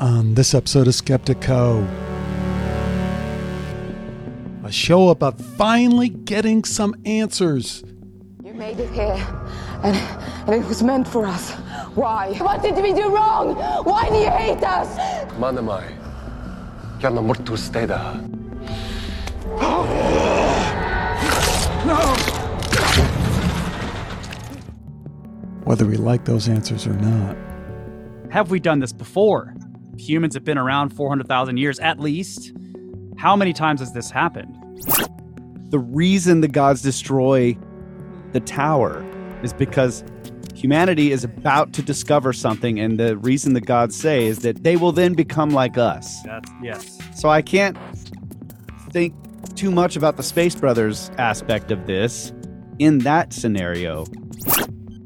[0.00, 1.86] on this episode of Skeptiko.
[4.64, 7.84] A show about finally getting some answers.
[8.42, 9.16] You made it here,
[9.82, 9.96] and,
[10.46, 11.52] and it was meant for us.
[11.94, 12.32] Why?
[12.38, 13.54] What did we do wrong?
[13.84, 14.96] Why do you hate us?
[15.34, 15.94] Manamai,
[17.00, 18.26] Yana Murtu Steda.
[21.86, 22.14] No!
[25.64, 27.36] Whether we like those answers or not.
[28.30, 29.54] Have we done this before?
[30.00, 32.52] Humans have been around 400,000 years at least.
[33.18, 34.56] How many times has this happened?
[35.70, 37.56] The reason the gods destroy
[38.32, 39.04] the tower
[39.42, 40.02] is because
[40.54, 44.76] humanity is about to discover something, and the reason the gods say is that they
[44.76, 46.22] will then become like us.
[46.22, 46.98] That's yes.
[47.14, 47.76] So I can't
[48.90, 49.14] think
[49.54, 52.32] too much about the Space Brothers aspect of this
[52.78, 54.06] in that scenario.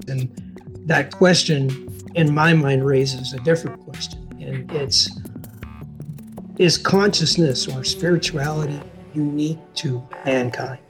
[0.06, 0.30] And
[0.86, 4.23] that question, in my mind, raises a different question.
[4.44, 5.10] And it's
[6.58, 8.78] Is consciousness or spirituality
[9.14, 10.80] unique to mankind?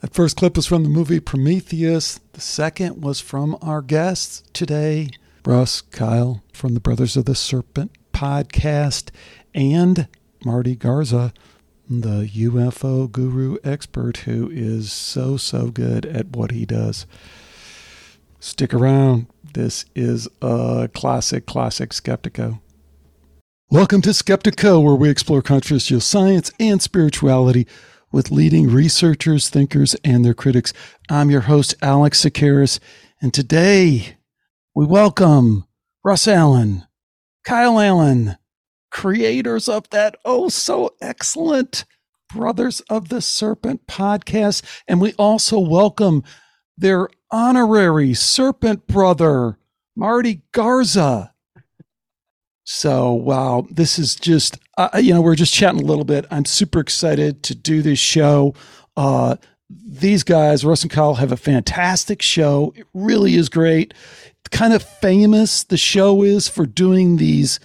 [0.00, 2.20] That first clip was from the movie Prometheus.
[2.32, 5.10] The second was from our guests today,
[5.44, 9.10] Russ, Kyle from the Brothers of the Serpent podcast,
[9.52, 10.06] and
[10.44, 11.32] Marty Garza,
[11.88, 17.06] the UFO guru expert who is so, so good at what he does.
[18.38, 19.26] Stick around.
[19.52, 22.60] This is a classic, classic Skeptiko.
[23.68, 27.66] Welcome to Skeptiko, where we explore controversial science and spirituality
[28.12, 30.72] with leading researchers, thinkers, and their critics.
[31.08, 32.78] I'm your host, Alex Tsakiris,
[33.20, 34.18] and today
[34.72, 35.64] we welcome
[36.04, 36.86] Russ Allen,
[37.44, 38.36] Kyle Allen,
[38.92, 41.84] creators of that oh so excellent
[42.32, 44.62] Brothers of the Serpent podcast.
[44.86, 46.22] And we also welcome
[46.78, 49.58] their honorary serpent brother,
[49.96, 51.32] Marty Garza.
[52.64, 56.26] So, wow, this is just, uh, you know, we're just chatting a little bit.
[56.30, 58.54] I'm super excited to do this show.
[58.96, 59.36] Uh,
[59.68, 62.72] these guys, Russ and Kyle, have a fantastic show.
[62.76, 63.94] It really is great.
[64.50, 67.60] Kind of famous, the show is for doing these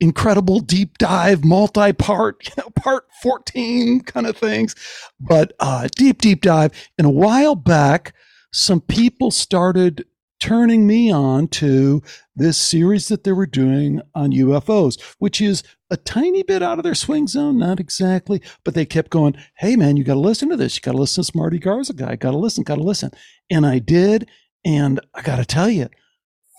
[0.00, 4.74] incredible deep dive, multi part, you know, part 14 kind of things.
[5.20, 6.72] But uh, deep, deep dive.
[6.98, 8.14] And a while back,
[8.52, 10.04] some people started
[10.40, 12.02] turning me on to
[12.34, 16.82] this series that they were doing on UFOs, which is a tiny bit out of
[16.82, 20.48] their swing zone, not exactly, but they kept going, Hey man, you got to listen
[20.48, 20.76] to this.
[20.76, 22.16] You got to listen to this Marty Garza guy.
[22.16, 23.10] Got to listen, got to listen.
[23.50, 24.28] And I did.
[24.64, 25.88] And I got to tell you,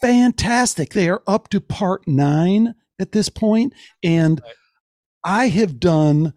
[0.01, 0.93] fantastic.
[0.93, 4.41] They are up to part nine at this point, And
[5.25, 6.33] I have done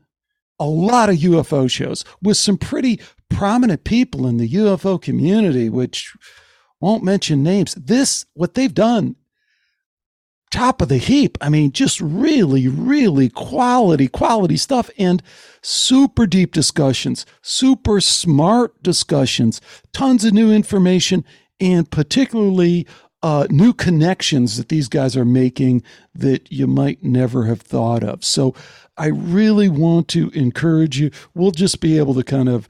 [0.58, 3.00] a lot of UFO shows with some pretty
[3.30, 6.14] prominent people in the UFO community, which
[6.80, 7.74] won't mention names.
[7.74, 9.16] This, what they've done,
[10.50, 11.36] top of the heap.
[11.40, 15.22] I mean, just really, really quality, quality stuff and
[15.62, 19.60] super deep discussions, super smart discussions,
[19.92, 21.24] tons of new information,
[21.60, 22.86] and particularly
[23.22, 25.82] uh, new connections that these guys are making
[26.14, 28.24] that you might never have thought of.
[28.24, 28.54] So
[28.96, 31.10] I really want to encourage you.
[31.34, 32.68] We'll just be able to kind of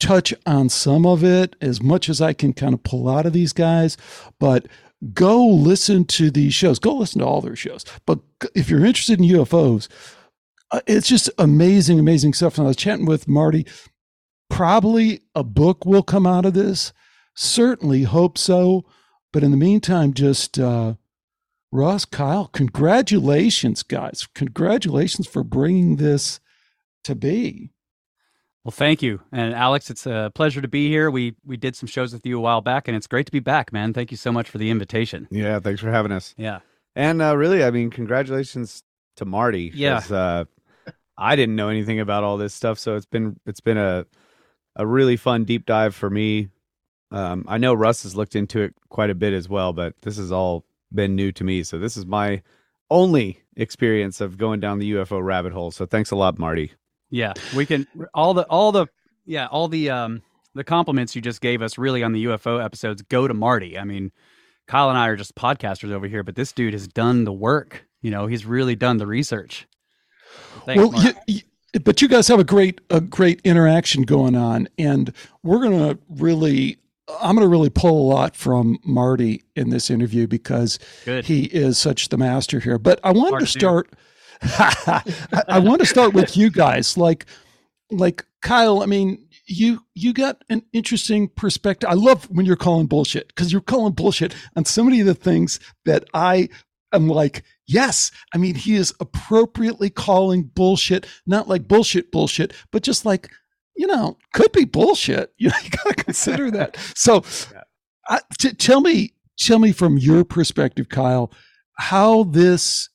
[0.00, 3.32] touch on some of it as much as I can kind of pull out of
[3.32, 3.96] these guys,
[4.38, 4.66] but
[5.12, 6.78] go listen to these shows.
[6.78, 7.84] Go listen to all their shows.
[8.06, 8.20] But
[8.54, 9.88] if you're interested in UFOs,
[10.70, 12.58] uh, it's just amazing, amazing stuff.
[12.58, 13.66] And I was chatting with Marty.
[14.50, 16.92] Probably a book will come out of this.
[17.34, 18.84] Certainly hope so.
[19.32, 20.94] But in the meantime, just uh,
[21.70, 24.26] Russ, Kyle, congratulations, guys.
[24.34, 26.40] Congratulations for bringing this
[27.04, 27.70] to be.
[28.64, 29.88] Well, thank you, and Alex.
[29.88, 31.10] It's a pleasure to be here.
[31.10, 33.40] We we did some shows with you a while back, and it's great to be
[33.40, 33.94] back, man.
[33.94, 35.28] Thank you so much for the invitation.
[35.30, 36.34] Yeah, thanks for having us.
[36.36, 36.60] Yeah,
[36.94, 38.82] and uh, really, I mean, congratulations
[39.16, 39.70] to Marty.
[39.74, 40.44] Yeah, uh,
[41.16, 44.06] I didn't know anything about all this stuff, so it's been it's been a
[44.76, 46.48] a really fun deep dive for me.
[47.10, 50.16] Um, I know Russ has looked into it quite a bit as well, but this
[50.18, 51.62] has all been new to me.
[51.62, 52.42] So this is my
[52.90, 55.70] only experience of going down the UFO rabbit hole.
[55.70, 56.72] So thanks a lot, Marty.
[57.10, 58.86] Yeah, we can all the all the
[59.24, 60.22] yeah all the um
[60.54, 63.78] the compliments you just gave us really on the UFO episodes go to Marty.
[63.78, 64.12] I mean,
[64.66, 67.86] Kyle and I are just podcasters over here, but this dude has done the work.
[68.02, 69.66] You know, he's really done the research.
[70.66, 74.68] Thanks, well, you, you, but you guys have a great a great interaction going on,
[74.78, 75.12] and
[75.42, 76.78] we're gonna really
[77.20, 81.24] I'm going to really pull a lot from Marty in this interview because Good.
[81.24, 82.78] he is such the master here.
[82.78, 83.92] But I wanted Part to start.
[85.48, 87.26] I want to start with you guys, like,
[87.90, 88.82] like Kyle.
[88.82, 91.88] I mean, you you got an interesting perspective.
[91.88, 95.14] I love when you're calling bullshit because you're calling bullshit on so many of the
[95.14, 96.48] things that I
[96.92, 98.10] I'm like, yes.
[98.34, 103.30] I mean, he is appropriately calling bullshit, not like bullshit, bullshit, but just like,
[103.76, 105.32] you know, could be bullshit.
[105.38, 106.76] You know, you got to consider that.
[106.94, 107.62] So, yeah.
[108.08, 111.30] I, t- tell me, tell me from your perspective, Kyle,
[111.74, 112.88] how this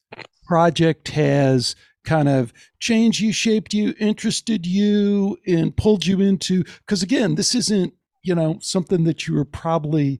[0.45, 6.63] project has kind of changed you, shaped you, interested you, and pulled you into.
[6.63, 7.93] Because again, this isn't,
[8.23, 10.19] you know, something that you were probably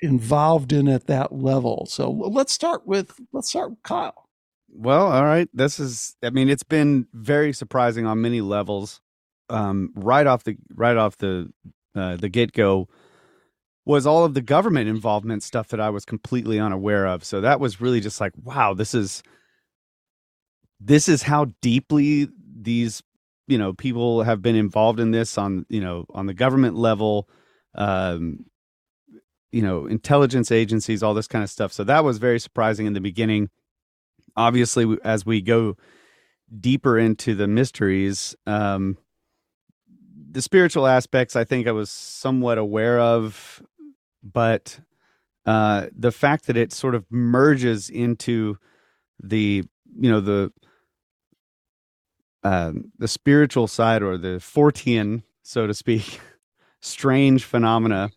[0.00, 1.86] involved in at that level.
[1.88, 4.28] So let's start with let's start with Kyle.
[4.72, 5.48] Well, all right.
[5.52, 9.00] This is I mean, it's been very surprising on many levels.
[9.48, 11.52] Um, right off the right off the
[11.94, 12.88] uh, the get go
[13.84, 17.24] was all of the government involvement stuff that I was completely unaware of.
[17.24, 19.22] So that was really just like, wow, this is
[20.80, 22.28] this is how deeply
[22.60, 23.02] these
[23.46, 27.28] you know people have been involved in this on you know on the government level
[27.74, 28.44] um
[29.52, 31.72] you know intelligence agencies all this kind of stuff.
[31.72, 33.50] So that was very surprising in the beginning.
[34.36, 35.76] Obviously as we go
[36.58, 38.96] deeper into the mysteries um
[40.32, 43.62] the spiritual aspects i think i was somewhat aware of
[44.22, 44.80] but
[45.46, 48.56] uh the fact that it sort of merges into
[49.22, 49.62] the
[49.96, 50.52] you know the
[52.42, 56.20] um the spiritual side or the fortean so to speak
[56.80, 58.10] strange phenomena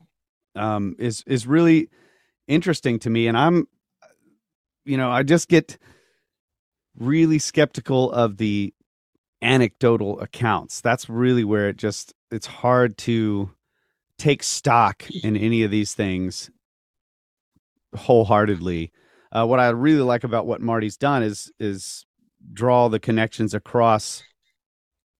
[0.55, 1.89] um, is is really
[2.47, 3.67] interesting to me, and I'm,
[4.85, 5.77] you know, I just get
[6.97, 8.73] really skeptical of the
[9.41, 10.81] anecdotal accounts.
[10.81, 13.51] That's really where it just it's hard to
[14.17, 16.49] take stock in any of these things
[17.95, 18.91] wholeheartedly.
[19.31, 22.05] Uh, what I really like about what Marty's done is is
[22.51, 24.23] draw the connections across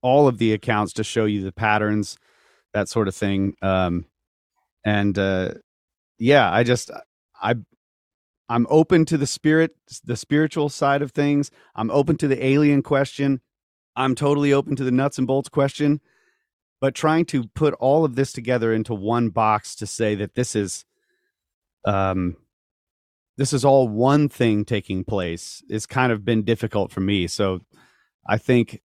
[0.01, 2.17] all of the accounts to show you the patterns,
[2.73, 3.55] that sort of thing.
[3.61, 4.05] Um,
[4.85, 5.53] and uh,
[6.19, 6.91] yeah, I just
[7.41, 7.55] I
[8.49, 11.49] I'm open to the spirit, the spiritual side of things.
[11.75, 13.41] I'm open to the alien question.
[13.95, 16.01] I'm totally open to the nuts and bolts question.
[16.81, 20.55] But trying to put all of this together into one box to say that this
[20.55, 20.85] is
[21.85, 22.35] um
[23.37, 25.63] this is all one thing taking place.
[25.67, 27.27] It's kind of been difficult for me.
[27.27, 27.61] So
[28.27, 28.81] I think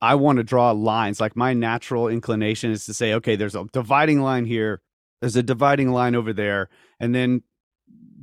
[0.00, 1.20] I want to draw lines.
[1.20, 4.82] Like my natural inclination is to say, okay, there's a dividing line here.
[5.20, 6.68] There's a dividing line over there.
[7.00, 7.42] And then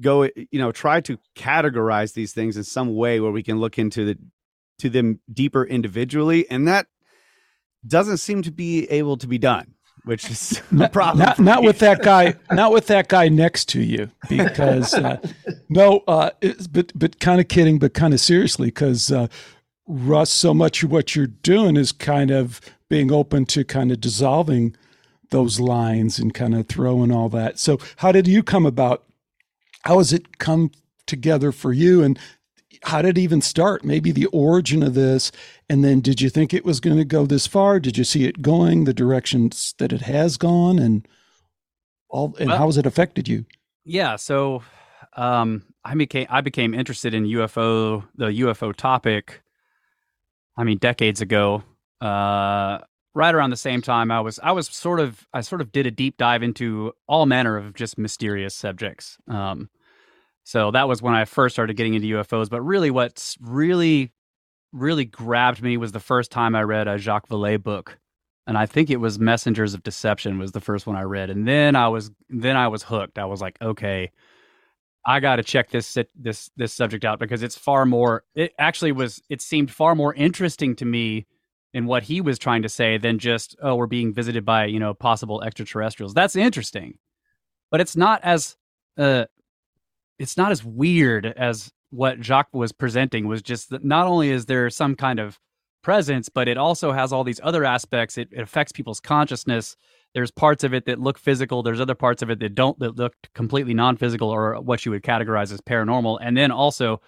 [0.01, 3.79] go you know try to categorize these things in some way where we can look
[3.79, 4.17] into the
[4.79, 6.49] to them deeper individually.
[6.49, 6.87] And that
[7.85, 9.74] doesn't seem to be able to be done
[10.05, 10.61] which is
[10.91, 15.17] problem not, not with that guy not with that guy next to you because uh,
[15.69, 16.29] no uh,
[16.71, 19.27] but but kind of kidding but kind of seriously because uh,
[19.87, 23.99] russ so much of what you're doing is kind of being open to kind of
[23.99, 24.75] dissolving
[25.29, 27.59] those lines and kind of throwing all that.
[27.59, 29.03] So, how did you come about?
[29.83, 30.71] How has it come
[31.05, 32.03] together for you?
[32.03, 32.17] And
[32.85, 33.83] how did it even start?
[33.83, 35.31] Maybe the origin of this.
[35.69, 37.79] And then, did you think it was going to go this far?
[37.79, 40.79] Did you see it going the directions that it has gone?
[40.79, 41.07] And
[42.09, 43.45] all, and well, how has it affected you?
[43.83, 44.15] Yeah.
[44.15, 44.63] So,
[45.15, 49.41] um, I became I became interested in UFO, the UFO topic.
[50.57, 51.63] I mean, decades ago.
[51.99, 52.79] Uh,
[53.15, 55.87] right around the same time I was I was sort of I sort of did
[55.87, 59.17] a deep dive into all manner of just mysterious subjects.
[59.27, 59.69] Um,
[60.45, 62.49] so that was when I first started getting into UFOs.
[62.49, 64.11] But really, what's really
[64.71, 67.97] really grabbed me was the first time I read a Jacques Vallée book,
[68.47, 71.47] and I think it was Messengers of Deception was the first one I read, and
[71.47, 73.17] then I was then I was hooked.
[73.19, 74.11] I was like, okay.
[75.07, 78.23] I got to check this this this subject out because it's far more.
[78.33, 79.21] It actually was.
[79.29, 81.27] It seemed far more interesting to me
[81.75, 84.79] in what he was trying to say than just oh we're being visited by you
[84.79, 86.97] know possible extraterrestrials that's interesting
[87.69, 88.55] but it's not as
[88.97, 89.25] uh
[90.19, 94.45] it's not as weird as what jacques was presenting was just that not only is
[94.45, 95.39] there some kind of
[95.83, 99.75] presence but it also has all these other aspects it, it affects people's consciousness
[100.13, 102.95] there's parts of it that look physical there's other parts of it that don't that
[102.95, 106.99] look completely non-physical or what you would categorize as paranormal and then also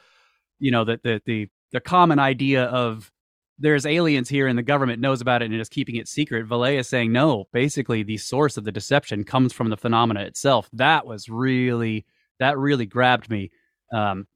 [0.60, 3.12] you know the the the, the common idea of
[3.60, 6.48] there's aliens here and the government knows about it and is keeping it secret.
[6.48, 7.46] Vallée is saying no.
[7.52, 10.70] Basically, the source of the deception comes from the phenomena itself.
[10.74, 12.06] That was really
[12.39, 13.51] that really grabbed me.
[13.94, 14.27] Um,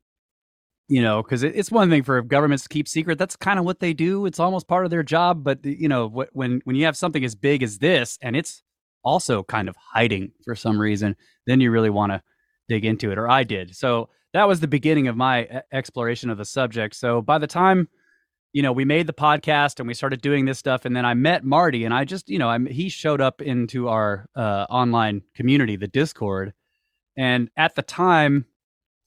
[0.88, 3.18] you know, because it, it's one thing for governments to keep secret.
[3.18, 4.26] That's kind of what they do.
[4.26, 5.44] It's almost part of their job.
[5.44, 8.62] But you know, wh- when when you have something as big as this, and it's
[9.04, 11.16] also kind of hiding for some reason,
[11.48, 12.22] then you really want to
[12.68, 13.18] dig into it.
[13.18, 13.76] Or I did.
[13.76, 16.96] So that was the beginning of my exploration of the subject.
[16.96, 17.88] So by the time
[18.54, 20.86] you know, we made the podcast and we started doing this stuff.
[20.86, 23.88] And then I met Marty and I just, you know, I'm, he showed up into
[23.88, 26.54] our uh, online community, the Discord.
[27.22, 28.48] And at the time,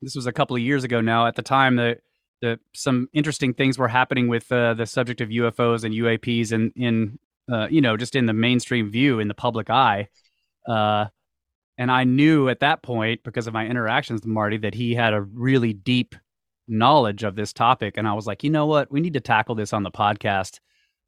[0.00, 1.26] this was a couple of years ago now.
[1.26, 1.99] At the time, the
[2.40, 6.71] the some interesting things were happening with uh, the subject of UFOs and UAPs, and
[6.76, 7.18] in
[7.52, 10.06] uh, you know just in the mainstream view in the public eye.
[10.68, 11.06] Uh,
[11.76, 15.12] and I knew at that point because of my interactions with Marty that he had
[15.12, 16.14] a really deep
[16.68, 19.56] knowledge of this topic, and I was like, you know what, we need to tackle
[19.56, 20.61] this on the podcast.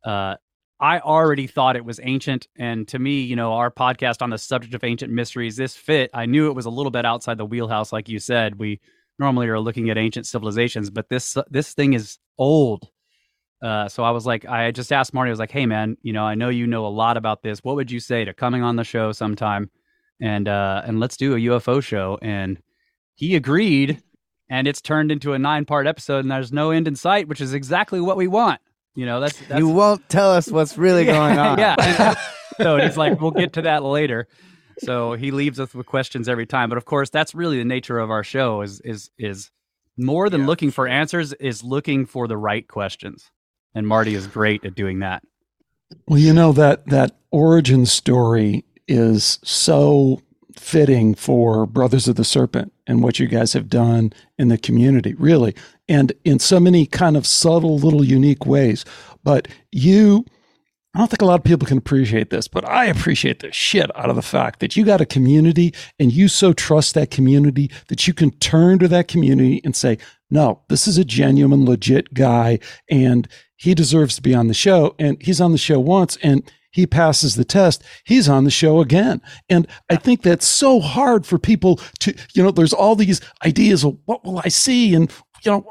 [0.04, 0.34] Uh,
[0.78, 2.48] I already thought it was ancient.
[2.56, 6.10] And to me, you know, our podcast on the subject of ancient mysteries, this fit.
[6.12, 8.58] I knew it was a little bit outside the wheelhouse, like you said.
[8.58, 8.80] We
[9.18, 12.88] normally are looking at ancient civilizations, but this this thing is old.
[13.62, 16.12] Uh, so I was like, I just asked Marty, I was like, hey man, you
[16.12, 17.60] know, I know you know a lot about this.
[17.60, 19.70] What would you say to coming on the show sometime
[20.20, 22.18] and uh and let's do a UFO show?
[22.20, 22.60] And
[23.14, 24.02] he agreed,
[24.50, 27.40] and it's turned into a nine part episode, and there's no end in sight, which
[27.40, 28.60] is exactly what we want.
[28.96, 31.58] You know, that's, that's you won't tell us what's really going on.
[31.58, 32.14] yeah.
[32.56, 34.26] so he's like, we'll get to that later.
[34.78, 36.70] So he leaves us with questions every time.
[36.70, 39.50] But of course, that's really the nature of our show is is is
[39.96, 40.46] more than yeah.
[40.46, 43.30] looking for answers, is looking for the right questions.
[43.74, 45.22] And Marty is great at doing that.
[46.08, 50.22] Well, you know that that origin story is so
[50.58, 55.14] fitting for Brothers of the Serpent and what you guys have done in the community,
[55.14, 55.54] really,
[55.88, 58.84] and in so many kind of subtle, little, unique ways.
[59.22, 60.24] But you,
[60.94, 63.90] I don't think a lot of people can appreciate this, but I appreciate the shit
[63.96, 67.70] out of the fact that you got a community and you so trust that community
[67.88, 69.98] that you can turn to that community and say,
[70.30, 72.58] no, this is a genuine, legit guy,
[72.90, 74.94] and he deserves to be on the show.
[74.98, 76.42] And he's on the show once, and
[76.76, 79.22] he passes the test, he's on the show again.
[79.48, 83.82] And I think that's so hard for people to, you know, there's all these ideas
[83.82, 85.10] of what will I see and
[85.42, 85.64] you know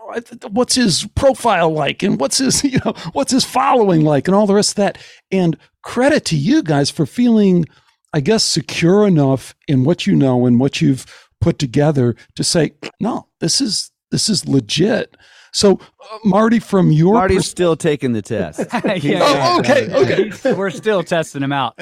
[0.49, 4.47] what's his profile like and what's his you know what's his following like and all
[4.47, 4.97] the rest of that.
[5.31, 7.65] And credit to you guys for feeling
[8.13, 11.05] i guess secure enough in what you know and what you've
[11.39, 15.15] put together to say no this is this is legit
[15.55, 15.79] so,
[16.11, 18.59] uh, Marty, from your Marty's pers- still taking the test.
[19.01, 20.53] yeah, oh, okay, okay.
[20.53, 21.79] We're still testing him out.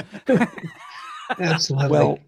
[1.40, 1.90] Absolutely.
[1.90, 2.20] Well,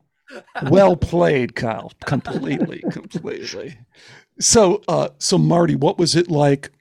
[0.71, 1.91] well played, Kyle.
[2.03, 3.77] Completely, completely.
[4.39, 6.71] So, uh, so Marty, what was it like?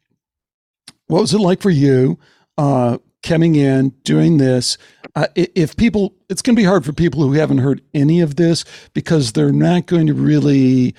[1.09, 2.19] What was it like for you
[2.57, 4.79] uh, coming in, doing this?
[5.15, 8.37] Uh, if people, it's going to be hard for people who haven't heard any of
[8.37, 10.95] this because they're not going to really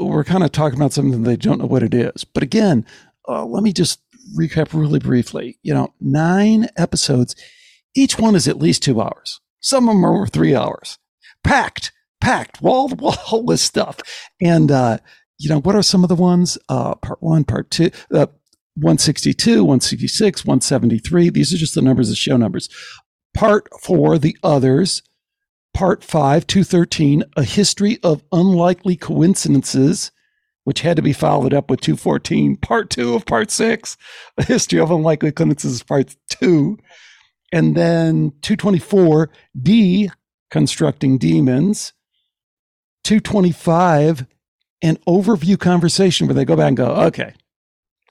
[0.00, 2.24] we're kind of talking about something they don't know what it is.
[2.24, 2.84] But again,
[3.28, 4.00] uh, let me just
[4.36, 5.58] recap really briefly.
[5.62, 7.36] You know, nine episodes,
[7.94, 9.40] each one is at least two hours.
[9.60, 10.98] Some of them are three hours,
[11.42, 14.00] packed, packed, wall to wall with stuff.
[14.40, 14.98] And, uh,
[15.38, 16.58] you know, what are some of the ones?
[16.68, 18.26] Uh, part one, part two, uh,
[18.76, 21.30] 162, 166, 173.
[21.30, 22.68] These are just the numbers, the show numbers.
[23.34, 25.02] Part four, the others,
[25.76, 30.10] Part 5, 213, A History of Unlikely Coincidences,
[30.64, 33.98] which had to be followed up with 214, Part 2 of Part 6,
[34.38, 36.78] A History of Unlikely Coincidences, Part 2.
[37.52, 39.28] And then 224,
[39.60, 40.10] D,
[40.50, 41.92] Constructing Demons.
[43.04, 44.24] 225,
[44.80, 47.34] an overview conversation where they go back and go, okay,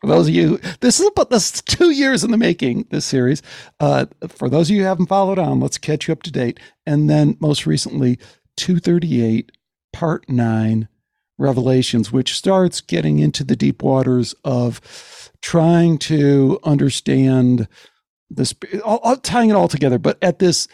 [0.05, 2.85] for those of you, this is about this two years in the making.
[2.91, 3.41] This series.
[3.79, 6.59] Uh, for those of you who haven't followed on, let's catch you up to date.
[6.85, 8.19] And then most recently,
[8.55, 9.51] two thirty eight,
[9.93, 10.87] part nine,
[11.39, 17.67] Revelations, which starts getting into the deep waters of trying to understand
[18.29, 20.67] this, all, all, tying it all together, but at this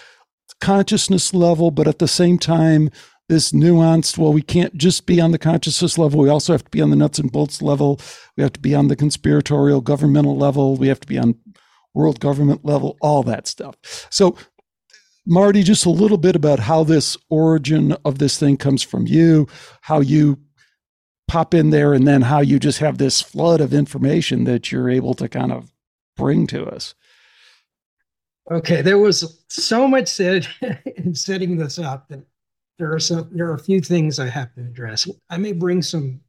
[0.60, 2.90] consciousness level, but at the same time
[3.32, 6.20] this nuanced, well, we can't just be on the consciousness level.
[6.20, 7.98] We also have to be on the nuts and bolts level.
[8.36, 10.76] We have to be on the conspiratorial governmental level.
[10.76, 11.36] We have to be on
[11.94, 13.78] world government level, all that stuff.
[14.10, 14.36] So,
[15.26, 19.48] Marty, just a little bit about how this origin of this thing comes from you,
[19.80, 20.38] how you
[21.30, 24.90] pop in there, and then how you just have this flood of information that you're
[24.90, 25.72] able to kind of
[26.18, 26.96] bring to us.
[28.52, 30.46] Okay, there was so much said
[30.98, 32.26] in setting this up that
[32.82, 35.08] there are some there are a few things I have to address.
[35.30, 36.22] I may bring some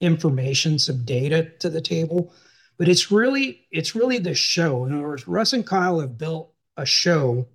[0.00, 2.32] information, some data to the table,
[2.78, 4.86] but it's really it's really the show.
[4.86, 7.46] In other words, Russ and Kyle have built a show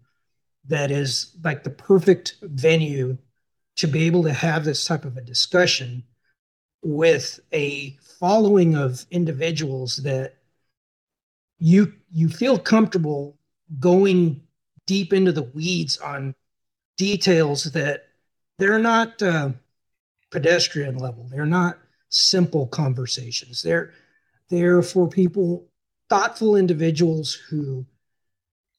[0.67, 3.17] that is like the perfect venue
[3.77, 6.03] to be able to have this type of a discussion
[6.83, 10.35] with a following of individuals that
[11.57, 13.39] you you feel comfortable
[13.79, 14.43] going
[14.85, 16.35] deep into the weeds on
[16.97, 18.10] details that
[18.61, 19.49] they're not uh,
[20.29, 21.27] pedestrian level.
[21.29, 21.77] They're not
[22.09, 23.61] simple conversations.
[23.61, 23.91] They're
[24.49, 25.65] they're for people,
[26.09, 27.85] thoughtful individuals who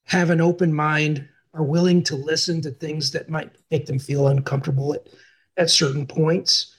[0.05, 4.29] have an open mind, are willing to listen to things that might make them feel
[4.29, 5.09] uncomfortable at,
[5.57, 6.77] at certain points.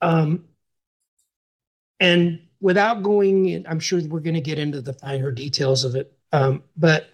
[0.00, 0.44] Um,
[2.00, 5.94] And without going, in, I'm sure we're going to get into the finer details of
[5.94, 6.12] it.
[6.32, 7.08] Um, but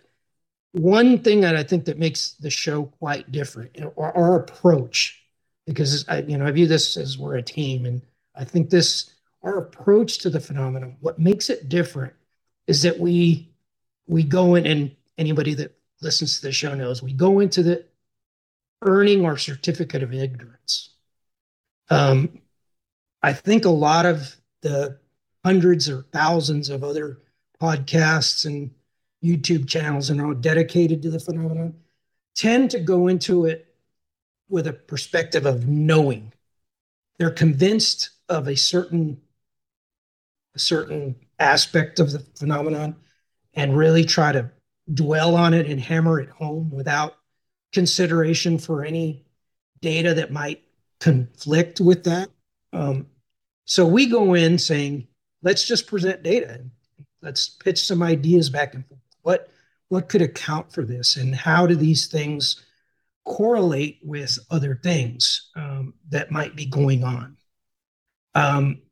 [0.73, 5.20] one thing that I think that makes the show quite different, or our approach,
[5.71, 8.03] because I, you know, I view this as we're a team, and
[8.35, 9.13] I think this
[9.43, 12.13] our approach to the phenomenon, what makes it different,
[12.67, 13.53] is that we
[14.07, 17.85] we go in, and anybody that listens to the show knows we go into the
[18.83, 20.91] earning our certificate of ignorance.
[21.89, 22.41] Um,
[23.23, 24.99] I think a lot of the
[25.45, 27.19] hundreds or thousands of other
[27.61, 28.71] podcasts and
[29.23, 31.75] YouTube channels and all dedicated to the phenomenon
[32.35, 33.70] tend to go into it
[34.51, 36.33] with a perspective of knowing.
[37.19, 39.21] They're convinced of a certain
[40.55, 42.97] a certain aspect of the phenomenon
[43.55, 44.51] and really try to
[44.93, 47.17] dwell on it and hammer it home without
[47.73, 49.25] consideration for any
[49.81, 50.63] data that might
[50.99, 52.31] conflict with that.
[52.73, 53.07] Um,
[53.65, 55.07] so we go in saying,
[55.43, 56.65] let's just present data.
[57.23, 59.01] Let's pitch some ideas back and forth.
[59.23, 59.51] What
[59.89, 62.65] what could account for this, and how do these things
[63.31, 67.37] correlate with other things um, that might be going on?
[68.35, 68.83] Um,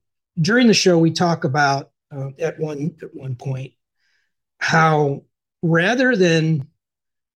[0.40, 3.72] during the show, we talk about uh, at one at one point
[4.60, 5.22] how
[5.62, 6.68] rather than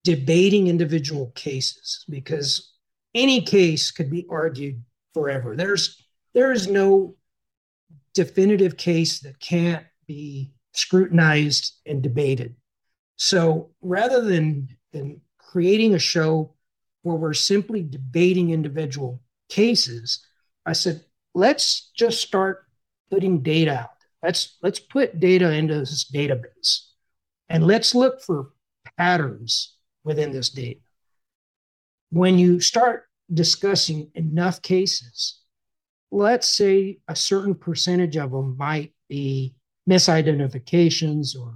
[0.04, 2.72] debating individual cases, because
[3.14, 4.82] any case could be argued
[5.12, 5.56] forever.
[5.56, 6.00] There's
[6.34, 7.16] there is no
[8.14, 12.54] definitive case that can't be scrutinized and debated.
[13.16, 16.54] So rather than, than creating a show
[17.02, 20.24] where we're simply debating individual cases,
[20.64, 21.04] I said,
[21.34, 22.64] let's just start
[23.10, 23.90] putting data out.
[24.22, 26.86] Let's let's put data into this database
[27.48, 28.50] and let's look for
[28.96, 30.80] patterns within this data.
[32.10, 35.40] When you start discussing enough cases,
[36.10, 39.54] let's say a certain percentage of them might be
[39.88, 41.54] misidentifications or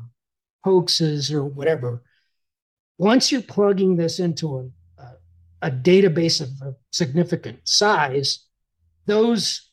[0.64, 2.02] hoaxes or whatever.
[2.98, 4.58] Once you're plugging this into
[5.62, 8.46] a, database of a significant size,
[9.06, 9.70] those,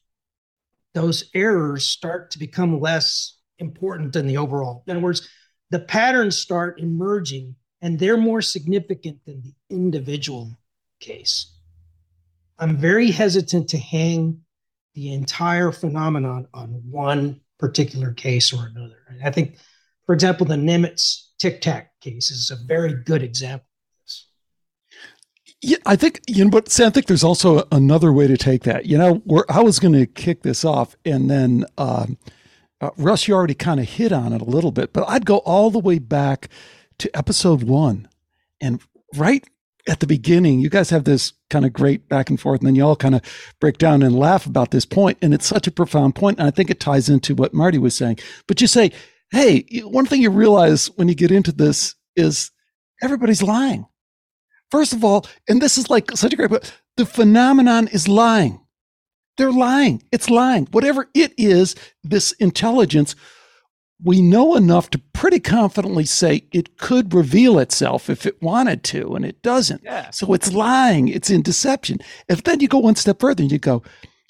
[0.93, 4.83] those errors start to become less important than the overall.
[4.87, 5.27] In other words,
[5.69, 10.57] the patterns start emerging and they're more significant than the individual
[10.99, 11.51] case.
[12.59, 14.41] I'm very hesitant to hang
[14.93, 18.99] the entire phenomenon on one particular case or another.
[19.23, 19.57] I think,
[20.05, 23.67] for example, the Nimitz tic tac case is a very good example.
[25.65, 28.63] Yeah, I think you know, but see, I think there's also another way to take
[28.63, 28.85] that.
[28.85, 32.17] You know, where I was going to kick this off, and then um,
[32.81, 35.37] uh, Russ, you already kind of hit on it a little bit, but I'd go
[35.37, 36.49] all the way back
[36.97, 38.09] to episode one,
[38.59, 38.81] and
[39.15, 39.47] right
[39.87, 42.75] at the beginning, you guys have this kind of great back and forth, and then
[42.75, 43.21] you all kind of
[43.61, 46.51] break down and laugh about this point, and it's such a profound point, and I
[46.51, 48.19] think it ties into what Marty was saying.
[48.49, 48.91] But you say,
[49.31, 52.51] hey, one thing you realize when you get into this is
[53.01, 53.85] everybody's lying.
[54.73, 58.59] First of all, and this is like such a great point, the phenomenon is lying.
[59.37, 60.01] They're lying.
[60.11, 60.67] It's lying.
[60.71, 63.15] Whatever it is, this intelligence
[64.03, 69.15] we know enough to pretty confidently say it could reveal itself if it wanted to,
[69.15, 69.83] and it doesn't.
[69.83, 70.09] Yeah.
[70.09, 71.99] So it's lying, it's in deception.
[72.27, 73.83] If then you go one step further and you go,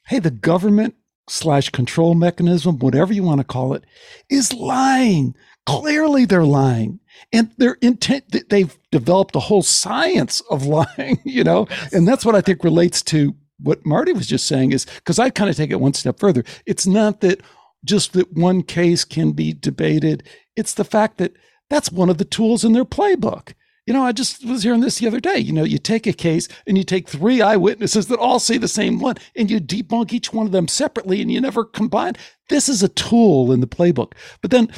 [0.08, 0.96] hey, the government
[1.30, 3.86] slash control mechanism, whatever you want to call it,
[4.30, 5.36] is lying.
[5.66, 7.00] Clearly they're lying.
[7.32, 10.66] And their intent, they've developed a whole science of
[10.98, 11.68] lying, you know?
[11.92, 15.30] And that's what I think relates to what Marty was just saying is because I
[15.30, 16.44] kind of take it one step further.
[16.66, 17.42] It's not that
[17.86, 20.24] just that one case can be debated.
[20.56, 21.34] It's the fact that
[21.70, 23.54] that's one of the tools in their playbook.
[23.86, 25.38] You know, I just was hearing this the other day.
[25.38, 28.68] You know, you take a case and you take three eyewitnesses that all say the
[28.70, 32.16] same one and you debunk each one of them separately and you never combine.
[32.48, 34.14] This is a tool in the playbook.
[34.42, 34.70] But then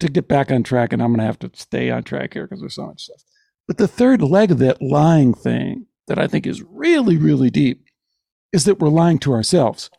[0.00, 2.46] to get back on track, and I'm going to have to stay on track here
[2.46, 3.22] because there's so much stuff.
[3.66, 7.84] But the third leg of that lying thing that I think is really, really deep
[8.52, 9.90] is that we're lying to ourselves.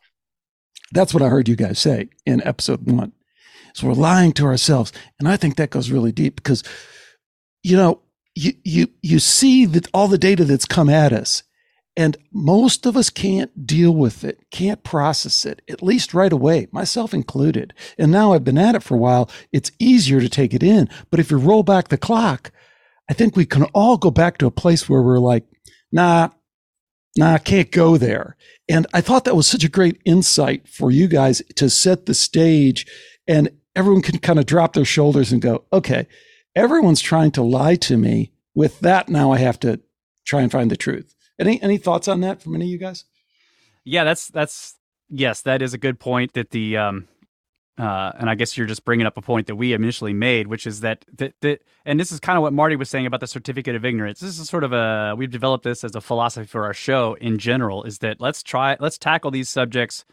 [0.91, 3.11] That's what I heard you guys say in episode one.
[3.73, 4.93] So we're lying to ourselves.
[5.19, 6.63] And I think that goes really deep because,
[7.63, 8.01] you know,
[8.35, 11.43] you, you, you see that all the data that's come at us
[11.97, 16.67] and most of us can't deal with it, can't process it, at least right away,
[16.71, 17.73] myself included.
[17.97, 19.29] And now I've been at it for a while.
[19.53, 20.89] It's easier to take it in.
[21.09, 22.51] But if you roll back the clock,
[23.09, 25.45] I think we can all go back to a place where we're like,
[25.91, 26.29] nah,
[27.17, 28.35] nah, I can't go there.
[28.67, 32.13] And I thought that was such a great insight for you guys to set the
[32.13, 32.85] stage
[33.27, 36.07] and everyone can kind of drop their shoulders and go, okay,
[36.55, 38.31] everyone's trying to lie to me.
[38.53, 39.81] With that, now I have to
[40.25, 41.14] try and find the truth.
[41.39, 43.05] Any any thoughts on that from any of you guys?
[43.83, 44.75] Yeah, that's that's
[45.09, 46.33] yes, that is a good point.
[46.33, 47.07] That the um,
[47.77, 50.65] uh, and I guess you're just bringing up a point that we initially made, which
[50.65, 53.27] is that that, that and this is kind of what Marty was saying about the
[53.27, 54.21] certificate of ignorance.
[54.21, 57.37] This is sort of a we've developed this as a philosophy for our show in
[57.37, 57.83] general.
[57.83, 60.05] Is that let's try let's tackle these subjects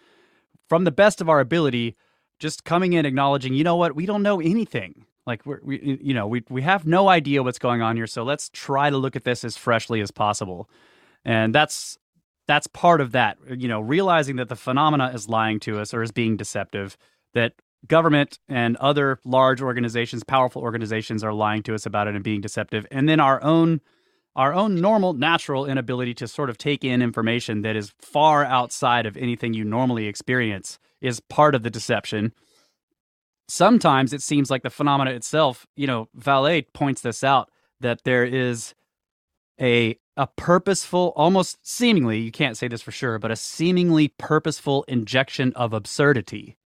[0.69, 1.97] from the best of our ability,
[2.39, 5.05] just coming in acknowledging, you know what, we don't know anything.
[5.27, 8.07] Like we're, we, you know, we we have no idea what's going on here.
[8.07, 10.69] So let's try to look at this as freshly as possible,
[11.25, 11.99] and that's
[12.47, 13.39] that's part of that.
[13.49, 16.97] You know, realizing that the phenomena is lying to us or is being deceptive
[17.35, 17.55] that
[17.87, 22.41] government and other large organizations, powerful organizations are lying to us about it and being
[22.41, 22.87] deceptive.
[22.91, 23.81] And then our own
[24.35, 29.05] our own normal natural inability to sort of take in information that is far outside
[29.05, 32.33] of anything you normally experience is part of the deception.
[33.47, 38.25] Sometimes it seems like the phenomena itself, you know, Vallée points this out that there
[38.25, 38.75] is
[39.61, 44.85] a a purposeful, almost seemingly, you can't say this for sure, but a seemingly purposeful
[44.87, 46.59] injection of absurdity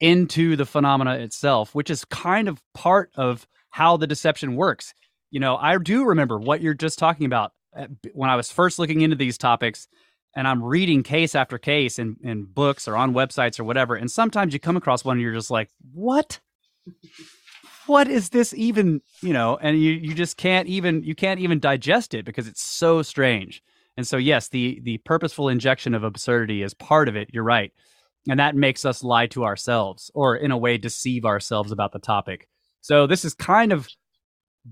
[0.00, 4.94] into the phenomena itself, which is kind of part of how the deception works.
[5.30, 8.78] You know, I do remember what you're just talking about uh, when I was first
[8.78, 9.88] looking into these topics
[10.34, 13.94] and I'm reading case after case in, in books or on websites or whatever.
[13.94, 16.40] And sometimes you come across one and you're just like, what?
[17.86, 21.60] What is this even, you know, and you, you just can't even you can't even
[21.60, 23.62] digest it because it's so strange.
[23.96, 27.30] And so yes, the the purposeful injection of absurdity is part of it.
[27.32, 27.72] You're right
[28.28, 31.98] and that makes us lie to ourselves or in a way deceive ourselves about the
[31.98, 32.48] topic
[32.80, 33.88] so this is kind of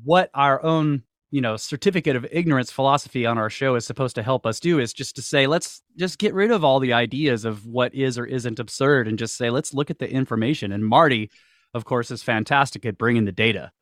[0.05, 4.23] what our own you know certificate of ignorance philosophy on our show is supposed to
[4.23, 7.45] help us do is just to say let's just get rid of all the ideas
[7.45, 10.85] of what is or isn't absurd and just say let's look at the information and
[10.85, 11.31] marty
[11.75, 13.73] of course is fantastic at bringing the data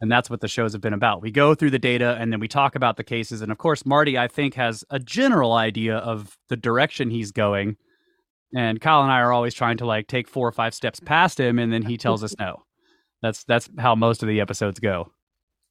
[0.00, 2.40] and that's what the shows have been about we go through the data and then
[2.40, 5.96] we talk about the cases and of course marty i think has a general idea
[5.96, 7.76] of the direction he's going
[8.54, 11.38] and Kyle and I are always trying to like take four or five steps past
[11.38, 12.64] him, and then he tells us no.
[13.22, 15.12] That's that's how most of the episodes go.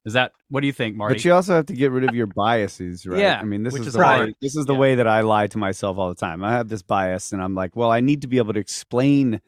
[0.04, 1.14] Is that what do you think, Marty?
[1.14, 3.18] But you also have to get rid of your biases, right?
[3.18, 4.28] Yeah, I mean, this is, the hard.
[4.28, 4.78] way, this is the Yeah.
[4.78, 6.44] way that I lie to myself all the time.
[6.44, 9.40] I have this bias, and I'm like, well, I need to be able to explain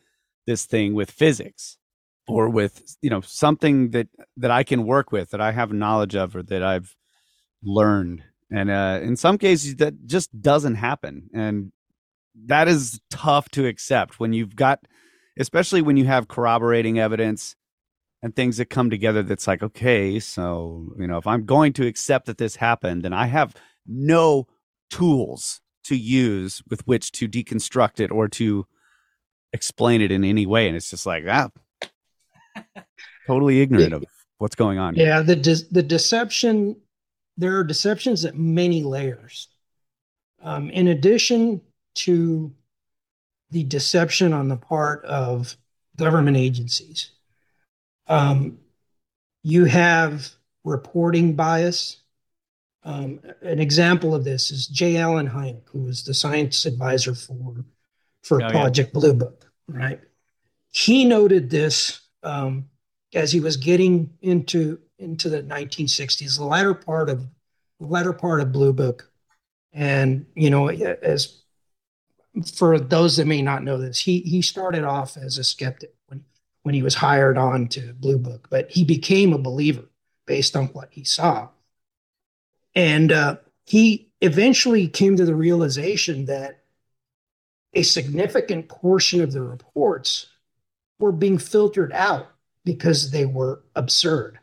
[0.46, 1.76] this thing with physics
[2.28, 6.14] or with you know something that that I can work with, that I have knowledge
[6.14, 6.94] of, or that I've
[7.62, 8.22] learned.
[8.50, 11.72] And uh, in some cases, that just doesn't happen, and
[12.46, 14.80] that is tough to accept when you've got,
[15.38, 17.56] especially when you have corroborating evidence
[18.22, 21.86] and things that come together that's like okay so you know if i'm going to
[21.86, 23.54] accept that this happened then i have
[23.86, 24.46] no
[24.90, 28.66] tools to use with which to deconstruct it or to
[29.52, 31.48] explain it in any way and it's just like ah
[33.26, 34.04] totally ignorant of
[34.38, 35.06] what's going on here.
[35.06, 36.76] Yeah, the de- the deception.
[37.36, 39.48] There are deceptions at many layers.
[40.42, 41.60] Um, in addition
[41.96, 42.52] to
[43.50, 45.56] the deception on the part of
[45.96, 47.10] government agencies,
[48.08, 48.58] um,
[49.42, 50.28] you have
[50.64, 52.02] reporting bias.
[52.84, 54.96] Um, an example of this is J.
[54.96, 57.64] Allen Hynek, who was the science advisor for
[58.22, 58.50] for Oh, yeah.
[58.50, 59.50] Project Blue Book.
[59.68, 60.00] Right,
[60.70, 62.68] he noted this um,
[63.14, 67.26] as he was getting into into the 1960s, the latter part of
[67.80, 69.10] the latter part of Blue Book,
[69.72, 71.42] and you know, as
[72.54, 76.24] for those that may not know this, he he started off as a skeptic when
[76.62, 79.84] when he was hired on to Blue Book, but he became a believer
[80.26, 81.48] based on what he saw,
[82.74, 86.64] and uh, he eventually came to the realization that
[87.74, 90.26] a significant portion of the reports
[90.98, 92.28] were being filtered out
[92.64, 94.38] because they were absurd.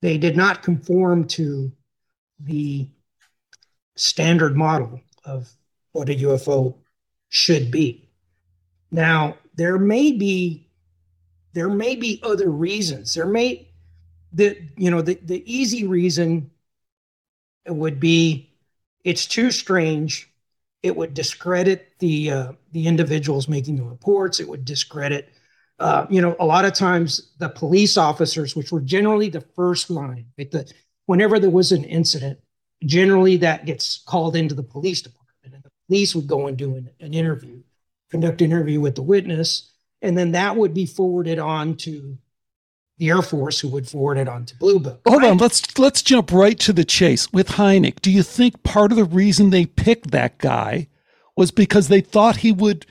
[0.00, 1.72] They did not conform to
[2.38, 2.88] the
[3.96, 5.52] standard model of
[5.92, 6.76] what a UFO
[7.28, 8.08] should be.
[8.90, 10.68] Now, there may be
[11.52, 13.14] there may be other reasons.
[13.14, 13.68] There may
[14.32, 16.50] the you know the, the easy reason
[17.66, 18.50] would be
[19.04, 20.30] it's too strange.
[20.82, 24.40] It would discredit the uh, the individuals making the reports.
[24.40, 25.32] It would discredit
[25.78, 29.90] uh, you know, a lot of times the police officers, which were generally the first
[29.90, 30.70] line, right, the,
[31.06, 32.38] whenever there was an incident,
[32.84, 36.74] generally that gets called into the police department, and the police would go and do
[36.74, 37.62] an, an interview,
[38.10, 39.70] conduct an interview with the witness,
[40.02, 42.18] and then that would be forwarded on to
[42.98, 45.00] the Air Force, who would forward it on to Blue Book.
[45.06, 45.30] Hold right?
[45.30, 48.00] on, let's let's jump right to the chase with Hynek.
[48.00, 50.88] Do you think part of the reason they picked that guy
[51.36, 52.86] was because they thought he would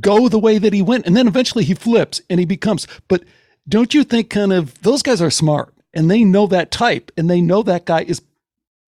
[0.00, 2.86] go the way that he went, and then eventually he flips and he becomes?
[3.08, 3.24] But
[3.68, 7.30] don't you think kind of those guys are smart and they know that type and
[7.30, 8.20] they know that guy is,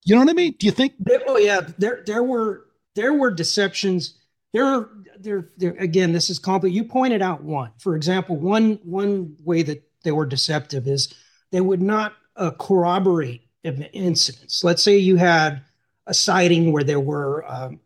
[0.04, 0.54] you know what I mean?
[0.58, 0.94] Do you think?
[1.26, 4.18] Oh yeah, there there were there were deceptions
[4.52, 5.76] there, there, there.
[5.78, 6.76] Again, this is complicated.
[6.76, 11.14] You pointed out one, for example, one one way that they were deceptive is
[11.50, 14.62] they would not uh, corroborate incidents.
[14.62, 15.62] Let's say you had
[16.06, 17.80] a sighting where there were um,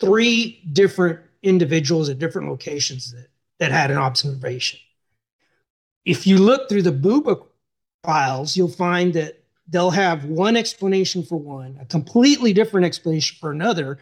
[0.00, 3.28] three different individuals at different locations that,
[3.58, 4.80] that had an observation.
[6.04, 7.44] If you look through the BUBA
[8.02, 13.50] files, you'll find that they'll have one explanation for one, a completely different explanation for
[13.50, 13.98] another,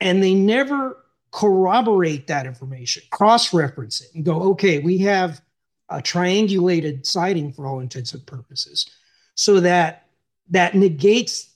[0.00, 0.98] and they never
[1.30, 5.40] corroborate that information, cross reference it, and go, okay, we have
[5.88, 8.88] a triangulated sighting for all intents and purposes,
[9.34, 10.06] so that
[10.50, 11.50] that negates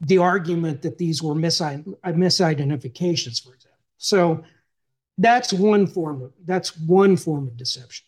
[0.00, 3.78] the argument that these were misidentifications, for example.
[3.98, 4.44] So
[5.18, 8.06] that's one form of that's one form of deception.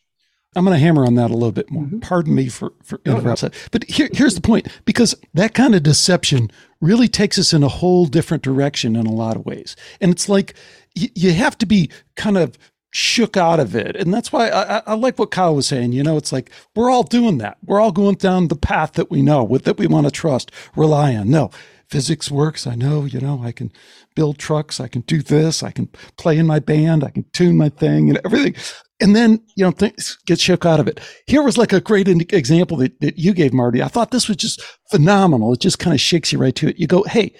[0.56, 1.84] I'm going to hammer on that a little bit more.
[1.84, 2.00] Mm-hmm.
[2.00, 3.52] Pardon me for, for interrupting.
[3.70, 7.68] But here, here's the point because that kind of deception really takes us in a
[7.68, 9.76] whole different direction in a lot of ways.
[10.00, 10.54] And it's like
[10.94, 12.58] you have to be kind of
[12.90, 13.96] shook out of it.
[13.96, 15.92] And that's why I, I, like what Kyle was saying.
[15.92, 17.58] You know, it's like we're all doing that.
[17.64, 20.50] We're all going down the path that we know, with that we want to trust,
[20.74, 21.30] rely on.
[21.30, 21.50] No,
[21.90, 22.66] physics works.
[22.66, 23.72] I know, you know, I can
[24.14, 24.80] build trucks.
[24.80, 25.62] I can do this.
[25.62, 27.04] I can play in my band.
[27.04, 28.54] I can tune my thing and everything.
[29.00, 31.00] And then, you know, things get shook out of it.
[31.26, 33.82] Here was like a great example that, that you gave, Marty.
[33.82, 35.52] I thought this was just phenomenal.
[35.52, 36.78] It just kind of shakes you right to it.
[36.78, 37.34] You go, Hey,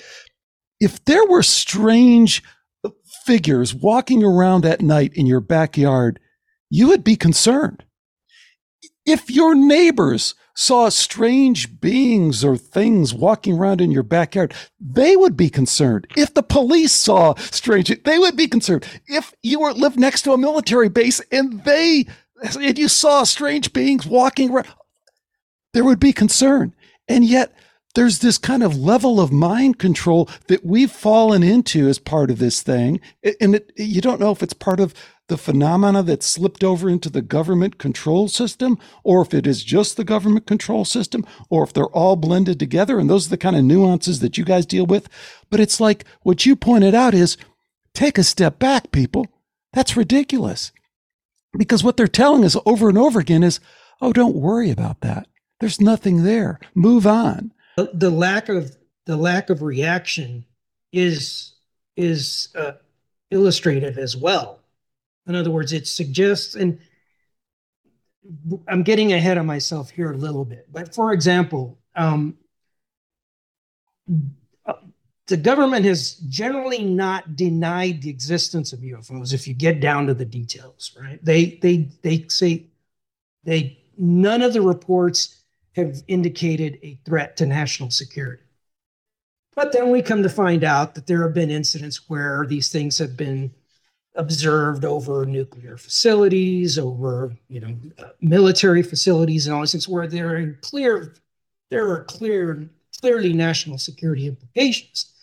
[0.81, 2.43] if there were strange
[3.29, 6.19] figures walking around at night in your backyard,
[6.71, 7.85] you would be concerned.
[9.05, 15.37] If your neighbors saw strange beings or things walking around in your backyard, they would
[15.37, 16.07] be concerned.
[16.17, 18.87] If the police saw strange, they would be concerned.
[19.07, 22.07] If you were lived next to a military base and they
[22.59, 24.73] and you saw strange beings walking around,
[25.75, 26.75] there would be concern.
[27.07, 27.53] And yet
[27.99, 32.39] there's this kind of level of mind control that we've fallen into as part of
[32.39, 33.01] this thing.
[33.41, 34.95] And it, you don't know if it's part of
[35.27, 39.97] the phenomena that slipped over into the government control system, or if it is just
[39.97, 43.01] the government control system, or if they're all blended together.
[43.01, 45.09] And those are the kind of nuances that you guys deal with.
[45.51, 47.37] But it's like what you pointed out is
[47.95, 49.27] take a step back, people.
[49.73, 50.71] That's ridiculous.
[51.53, 53.59] Because what they're telling us over and over again is,
[54.01, 55.27] oh, don't worry about that.
[55.59, 56.61] There's nothing there.
[56.77, 57.51] Move on.
[57.85, 60.45] The lack of the lack of reaction
[60.93, 61.53] is
[61.97, 62.73] is uh,
[63.31, 64.59] illustrative as well
[65.29, 66.79] in other words, it suggests, and
[68.67, 72.39] I'm getting ahead of myself here a little bit, but for example, um,
[75.27, 80.15] the government has generally not denied the existence of UFOs if you get down to
[80.15, 81.23] the details, right?
[81.23, 82.69] They they they say
[83.45, 85.38] they none of the reports
[85.79, 88.43] have indicated a threat to national security.
[89.55, 92.99] But then we come to find out that there have been incidents where these things
[92.99, 93.53] have been
[94.15, 97.77] observed over nuclear facilities, over you know
[98.21, 101.15] military facilities, and all these things where there are clear
[101.71, 102.69] there are clear
[103.01, 105.15] clearly national security implications,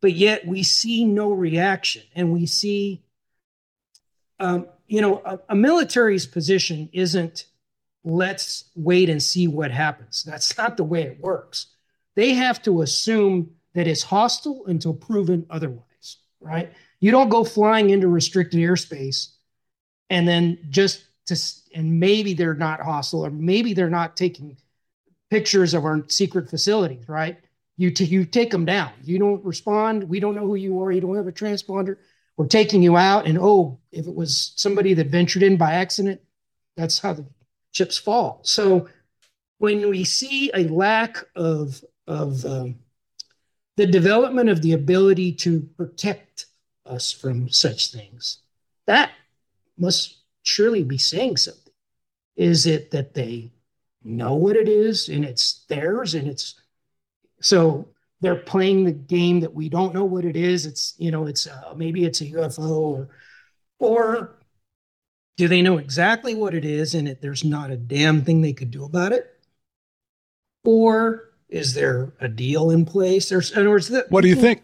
[0.00, 3.02] but yet we see no reaction, and we see
[4.40, 7.46] um, you know a, a military's position isn't
[8.04, 10.22] let's wait and see what happens.
[10.24, 11.66] That's not the way it works.
[12.14, 16.72] They have to assume that it's hostile until proven otherwise, right?
[17.00, 19.28] You don't go flying into restricted airspace
[20.10, 21.36] and then just to,
[21.74, 24.56] and maybe they're not hostile or maybe they're not taking
[25.30, 27.38] pictures of our secret facilities, right?
[27.78, 28.92] You, t- you take them down.
[29.02, 30.04] You don't respond.
[30.04, 30.92] We don't know who you are.
[30.92, 31.96] You don't have a transponder.
[32.36, 33.26] We're taking you out.
[33.26, 36.20] And oh, if it was somebody that ventured in by accident,
[36.76, 37.24] that's how the
[37.72, 38.40] chips fall.
[38.44, 38.88] So
[39.58, 42.76] when we see a lack of, of um,
[43.76, 46.46] the development of the ability to protect
[46.86, 48.38] us from such things.
[48.86, 49.12] That
[49.78, 51.72] must surely be saying something.
[52.36, 53.52] Is it that they
[54.02, 56.60] know what it is and it's theirs and it's
[57.40, 57.88] so
[58.20, 60.66] they're playing the game that we don't know what it is.
[60.66, 63.08] It's you know it's uh, maybe it's a UFO or
[63.78, 64.38] or
[65.36, 68.52] do they know exactly what it is and it, there's not a damn thing they
[68.52, 69.28] could do about it?
[70.64, 73.28] Or is there a deal in place?
[73.28, 74.62] There's, in other words, the, what do you think?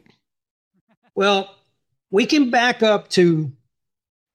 [1.15, 1.55] Well,
[2.11, 3.53] we can back up to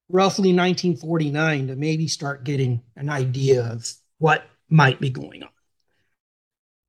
[0.10, 5.50] roughly 1949 to maybe start getting an idea of what might be going on.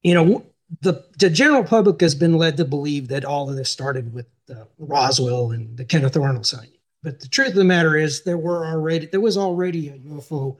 [0.02, 0.46] You know,
[0.80, 4.26] the, the general public has been led to believe that all of this started with
[4.50, 6.73] uh, Roswell and the Kenneth Arnold sighting.
[7.04, 10.56] But the truth of the matter is, there were already there was already a UFO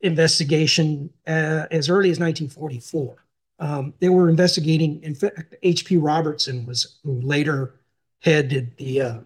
[0.00, 3.16] investigation uh, as early as 1944.
[3.58, 5.02] Um, they were investigating.
[5.02, 5.96] In fact, H.P.
[5.96, 7.80] Robertson was who later
[8.20, 9.18] headed the uh,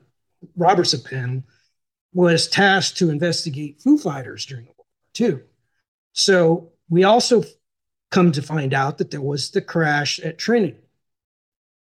[0.57, 1.43] Robertson panel
[2.15, 5.39] was tasked to investigate Foo Fighters during World War II.
[6.15, 7.45] So we also
[8.11, 10.81] come to find out that there was the crash at Trinity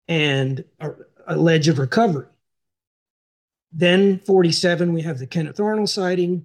[0.08, 0.92] and a,
[1.26, 2.26] a ledge of recovery.
[3.72, 6.44] Then 47, we have the Kenneth Arnold sighting.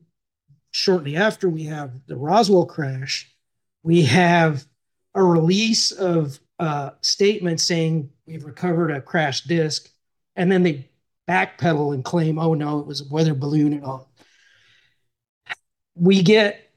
[0.72, 3.34] Shortly after, we have the Roswell crash.
[3.84, 4.66] We have
[5.14, 9.90] a release of a statement saying we've recovered a crashed disc,
[10.36, 10.90] and then they
[11.28, 14.10] backpedal and claim, oh no, it was a weather balloon and all.
[15.96, 16.72] We get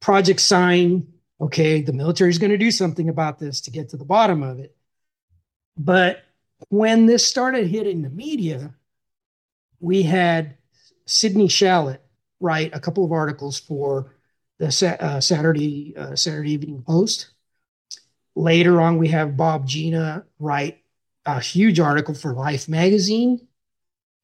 [0.00, 1.06] Project Sign.
[1.40, 4.42] Okay, the military is going to do something about this to get to the bottom
[4.42, 4.76] of it.
[5.76, 6.22] But
[6.68, 8.74] when this started hitting the media,
[9.80, 10.56] we had
[11.06, 11.98] Sidney Shallett
[12.38, 14.14] write a couple of articles for
[14.58, 17.30] the uh, Saturday uh, Saturday Evening Post.
[18.36, 20.78] Later on, we have Bob Ginna write
[21.26, 23.46] a huge article for Life magazine,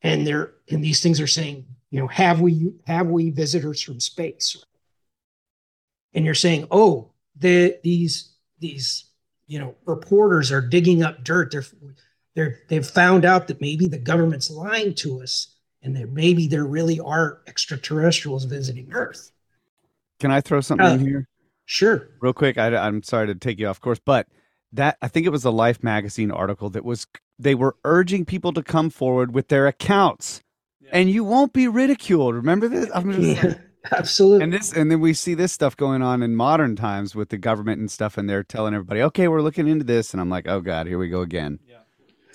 [0.03, 3.99] and they're and these things are saying, you know, have we have we visitors from
[3.99, 4.63] space?
[6.15, 9.05] And you're saying, oh, the these these
[9.47, 11.51] you know reporters are digging up dirt.
[11.51, 11.65] They're
[12.37, 16.65] they're they've found out that maybe the government's lying to us, and that maybe there
[16.65, 19.33] really are extraterrestrials visiting Earth.
[20.21, 21.29] Can I throw something Uh, in here?
[21.69, 22.09] Sure.
[22.21, 24.29] real quick I, i'm sorry to take you off course but
[24.73, 27.09] that i think it was a life magazine article that was
[27.41, 30.41] they were urging people to come forward with their accounts
[30.93, 33.55] and you won't be ridiculed remember this I'm just, Yeah,
[33.91, 34.45] absolutely.
[34.45, 37.37] and this and then we see this stuff going on in modern times with the
[37.37, 40.47] government and stuff and they're telling everybody okay we're looking into this and i'm like
[40.47, 41.59] oh god here we go again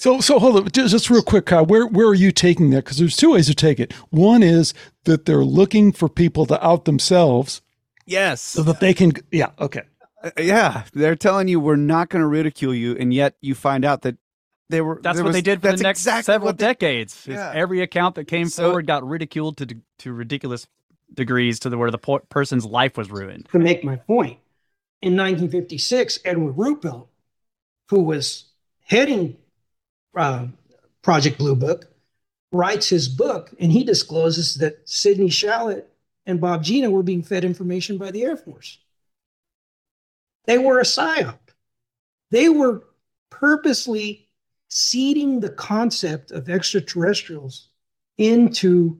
[0.02, 1.64] So, so hold on, just, just real quick, Kyle.
[1.64, 2.86] Where where are you taking that?
[2.86, 3.94] Because there's two ways to take it.
[4.10, 7.62] One is that they're looking for people to out themselves
[8.08, 9.12] yes so that they can.
[9.32, 9.52] Yeah.
[9.60, 9.84] Okay.
[10.24, 13.86] Uh, yeah they're telling you we're not going to ridicule you and yet you find
[13.86, 14.18] out that
[14.70, 17.28] they were That's what was- they did for that's the next exactly several they- decades.
[17.30, 17.52] Yeah.
[17.54, 19.68] Every account that came So- forward got ridiculed to
[20.00, 20.66] to ridiculous
[21.14, 23.50] degrees to the where the po- person's life was ruined.
[23.52, 24.40] to make my point.
[25.04, 27.06] In 1956, Edward Ruppelt,
[27.90, 28.46] who was
[28.82, 29.38] heading
[30.16, 30.48] uh,
[31.02, 31.92] Project Blue Book,
[32.52, 35.86] writes his book and he discloses that Sidney Shallett
[36.26, 38.80] and Bob Ginna were being fed information by the Air Force.
[40.46, 41.40] They were a psyop.
[42.30, 42.84] They were
[43.30, 44.28] purposely
[44.68, 47.70] seeding the concept of extraterrestrials
[48.18, 49.00] into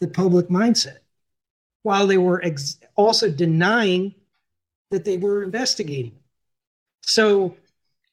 [0.00, 0.98] the public mindset
[1.82, 4.14] while they were ex- also denying
[4.90, 6.18] that they were investigating.
[7.02, 7.56] So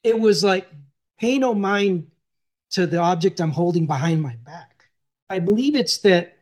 [0.02, 0.68] it was like,
[1.20, 2.10] pay no mind
[2.70, 4.86] to the object I'm holding behind my back.
[5.28, 6.38] I believe it's that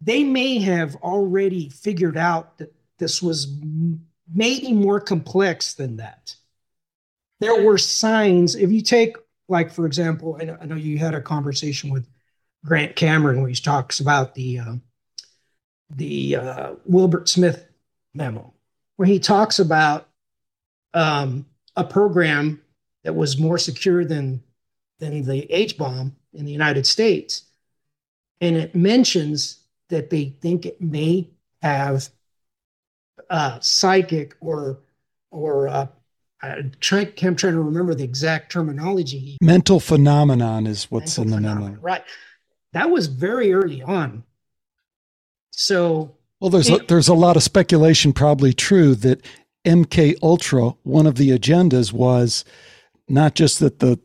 [0.00, 3.54] they may have already figured out that this was
[4.32, 6.34] maybe more complex than that.
[7.40, 8.54] There were signs.
[8.54, 9.16] If you take,
[9.48, 12.06] like, for example, I know, I know you had a conversation with
[12.64, 14.74] Grant Cameron where he talks about the uh,
[15.90, 17.66] the uh, Wilbert Smith
[18.14, 18.54] memo,
[18.96, 20.08] where he talks about
[20.94, 22.63] um, a program
[23.04, 24.42] that was more secure than
[24.98, 27.44] than the H bomb in the United States,
[28.40, 31.30] and it mentions that they think it may
[31.62, 32.08] have
[33.30, 34.80] uh, psychic or
[35.30, 35.86] or uh,
[36.44, 41.40] I try, I'm trying to remember the exact terminology Mental phenomenon is what's in the
[41.40, 41.78] mental memo.
[41.80, 42.04] Right.
[42.72, 44.24] That was very early on.
[45.52, 49.24] So Well, there's a, there's a lot of speculation, probably true, that
[49.64, 52.44] MK Ultra, one of the agendas was
[53.08, 53.98] not just that the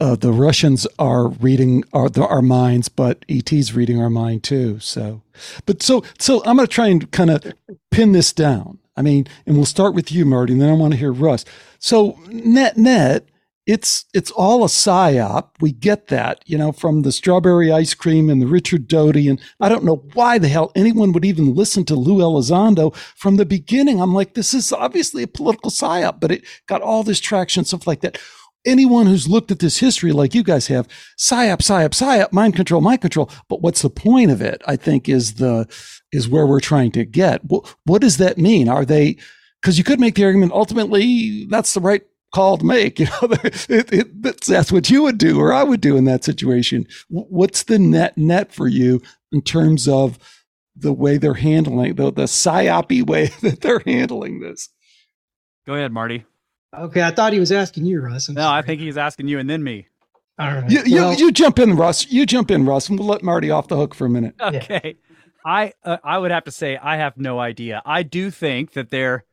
[0.00, 4.78] uh, the Russians are reading our our minds, but ET's reading our mind too.
[4.78, 5.22] So,
[5.66, 7.44] but so so I'm going to try and kind of
[7.90, 8.78] pin this down.
[8.96, 11.44] I mean, and we'll start with you, Marty, and then I want to hear Russ.
[11.78, 13.26] So net net,
[13.66, 15.50] it's it's all a psyop.
[15.60, 19.40] We get that, you know, from the strawberry ice cream and the Richard Doty, and
[19.58, 23.46] I don't know why the hell anyone would even listen to Lou Elizondo from the
[23.46, 24.00] beginning.
[24.00, 27.86] I'm like, this is obviously a political psyop, but it got all this traction, stuff
[27.86, 28.18] like that.
[28.66, 32.80] Anyone who's looked at this history like you guys have, psyop, psyop, psyop, mind control,
[32.80, 33.30] mind control.
[33.48, 34.62] But what's the point of it?
[34.66, 35.66] I think is the
[36.12, 37.44] is where we're trying to get.
[37.44, 38.68] What, what does that mean?
[38.68, 39.16] Are they?
[39.60, 42.02] Because you could make the argument ultimately that's the right
[42.34, 42.98] call to make.
[43.04, 46.04] You know, it, it, that's, that's what you would do or I would do in
[46.04, 46.86] that situation.
[47.08, 50.18] What's the net net for you in terms of
[50.76, 54.68] the way they're handling the the psyopy way that they're handling this?
[55.66, 56.24] Go ahead, Marty.
[56.76, 58.28] okay, I thought he was asking you, Russ.
[58.28, 59.86] I'm No, I think he's asking you and then me.
[60.38, 60.70] all right.
[60.70, 62.10] You, you, Well, you jump in, Russ.
[62.10, 64.34] You jump in, Russ, and we'll let Marty off the hook for a minute.
[64.40, 64.96] Okay.
[65.46, 67.82] I uh, I would have to say I have no idea.
[67.84, 69.24] I do think that there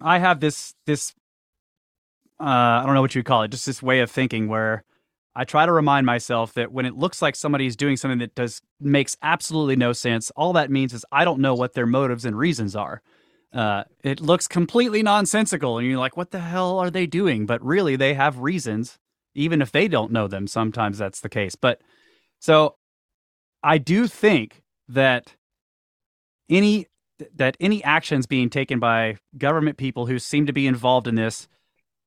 [0.00, 1.14] I have this this
[2.40, 4.84] uh I don't know what you would call it, just this way of thinking where
[5.36, 8.34] I try to remind myself that when it looks like somebody is doing something that
[8.34, 12.24] does makes absolutely no sense, all that means is I don't know what their motives
[12.24, 13.02] and reasons are.
[13.52, 17.64] Uh, it looks completely nonsensical, and you're like, "What the hell are they doing?" But
[17.64, 18.98] really, they have reasons,
[19.34, 20.46] even if they don't know them.
[20.46, 21.54] Sometimes that's the case.
[21.54, 21.80] But
[22.40, 22.76] so,
[23.62, 25.34] I do think that
[26.48, 26.86] any
[27.36, 31.48] that any actions being taken by government people who seem to be involved in this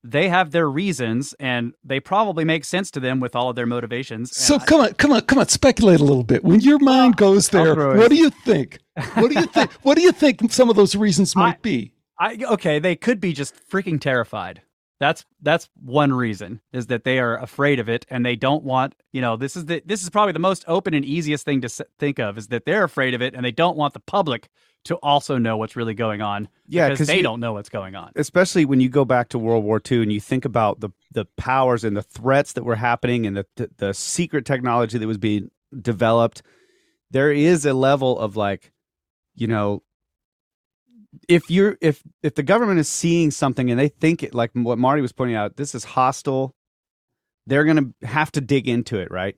[0.03, 3.65] they have their reasons and they probably make sense to them with all of their
[3.65, 4.35] motivations.
[4.35, 6.43] So And I- come on, come on, come on, speculate a little bit.
[6.43, 8.79] When your mind goes there, what do you think?
[9.15, 9.71] What do you think?
[9.83, 11.93] what do you think some of those reasons might I- be?
[12.19, 14.61] I okay, they could be just freaking terrified.
[14.99, 18.95] That's that's one reason is that they are afraid of it and they don't want,
[19.13, 21.69] you know, this is the this is probably the most open and easiest thing to
[21.99, 24.49] think of is that they're afraid of it and they don't want the public
[24.87, 27.95] to also know what's really going on Yeah, because they you- don't know what's going
[27.95, 28.11] on.
[28.15, 31.25] especially when you go back to World War II and you think about the the
[31.37, 35.17] powers and the threats that were happening and the the, the secret technology that was
[35.17, 35.49] being
[35.81, 36.41] developed,
[37.11, 38.71] there is a level of like,
[39.35, 39.83] you know,
[41.27, 44.77] if you're if if the government is seeing something and they think it like what
[44.77, 46.55] Marty was pointing out, this is hostile,
[47.45, 49.35] they're gonna have to dig into it, right?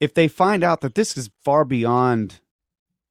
[0.00, 2.40] If they find out that this is far beyond,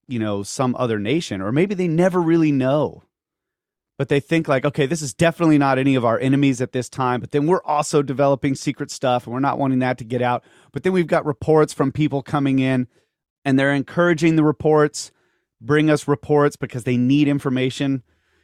[0.10, 3.03] you know, some other nation, or maybe they never really know
[3.99, 6.88] but they think like, okay, this is definitely not any of our enemies at this
[6.88, 7.20] time.
[7.20, 10.41] But then we're also developing secret stuff, and we're not wanting that to get out.
[10.72, 12.88] But then we've got reports from people coming in,
[13.43, 15.12] and they're encouraging the reports,
[15.60, 18.03] bring us reports because they need information.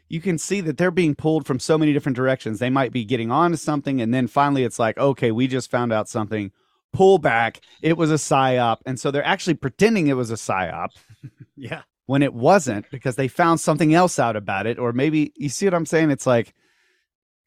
[0.09, 2.59] You can see that they're being pulled from so many different directions.
[2.59, 5.72] They might be getting on to something, and then finally it's like, okay, we just
[5.72, 6.51] found out something.
[6.91, 7.61] Pull back.
[7.82, 10.89] It was a psyop, and so they're actually pretending it was a psyop
[11.55, 11.84] Yeah.
[12.05, 15.65] when it wasn't because they found something else out about it or maybe you see
[15.65, 16.11] what i'm saying?
[16.11, 16.53] It's like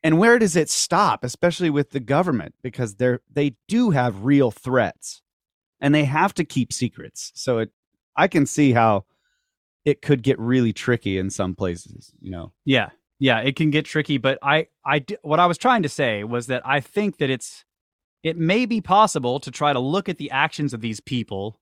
[0.03, 2.55] and where does it stop especially with the government?
[2.63, 5.23] Because they're they do have real threats
[5.81, 7.33] and they have to keep secrets.
[7.35, 7.71] So it
[8.17, 9.05] i can see how
[9.85, 12.53] it could get really tricky in some places you know?
[12.65, 16.25] Yeah, yeah, it can get tricky, but I I what I was trying to say
[16.25, 17.65] was that I think that it's,
[18.23, 21.61] it may be possible to try to look at the actions of these people,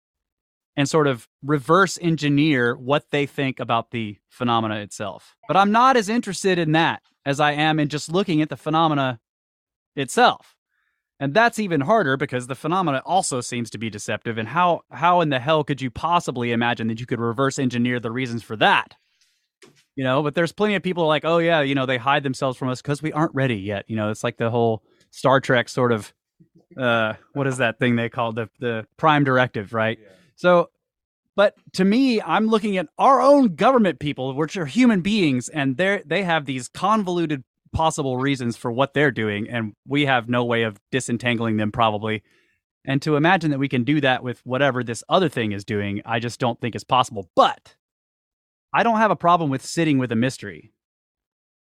[0.76, 5.36] and sort of reverse engineer what they think about the phenomena itself.
[5.48, 8.56] But I'm not as interested in that as I am in just looking at the
[8.56, 9.18] phenomena
[9.94, 10.54] itself.
[11.18, 14.36] And that's even harder because the phenomena also seems to be deceptive.
[14.36, 17.98] And how how in the hell could you possibly imagine that you could reverse engineer
[17.98, 18.94] the reasons for that?
[19.96, 22.56] you know but there's plenty of people like oh yeah you know they hide themselves
[22.56, 25.68] from us because we aren't ready yet you know it's like the whole star trek
[25.68, 26.12] sort of
[26.76, 29.98] uh what is that thing they call the the prime directive right
[30.36, 30.70] so
[31.34, 35.76] but to me i'm looking at our own government people which are human beings and
[35.76, 40.44] they they have these convoluted possible reasons for what they're doing and we have no
[40.44, 42.22] way of disentangling them probably
[42.88, 46.00] and to imagine that we can do that with whatever this other thing is doing
[46.06, 47.74] i just don't think is possible but
[48.76, 50.70] I don't have a problem with sitting with a mystery.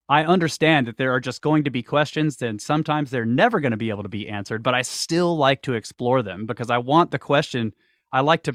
[0.09, 3.73] I understand that there are just going to be questions and sometimes they're never going
[3.73, 6.79] to be able to be answered, but I still like to explore them because I
[6.79, 7.75] want the question
[8.15, 8.55] I like to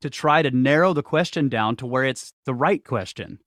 [0.00, 3.38] to try to narrow the question down to where it's the right question.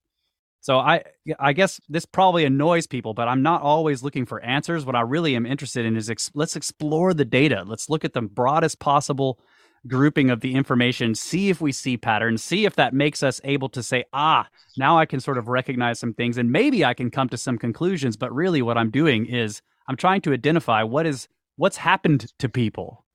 [0.61, 1.03] So I
[1.39, 4.85] I guess this probably annoys people, but I'm not always looking for answers.
[4.85, 7.63] What I really am interested in is ex- let's explore the data.
[7.67, 9.39] Let's look at the broadest possible
[9.87, 13.67] grouping of the information, see if we see patterns, see if that makes us able
[13.69, 14.47] to say, ah,
[14.77, 17.57] now I can sort of recognize some things and maybe I can come to some
[17.57, 18.15] conclusions.
[18.15, 22.47] But really, what I'm doing is I'm trying to identify what is what's happened to
[22.47, 23.05] people,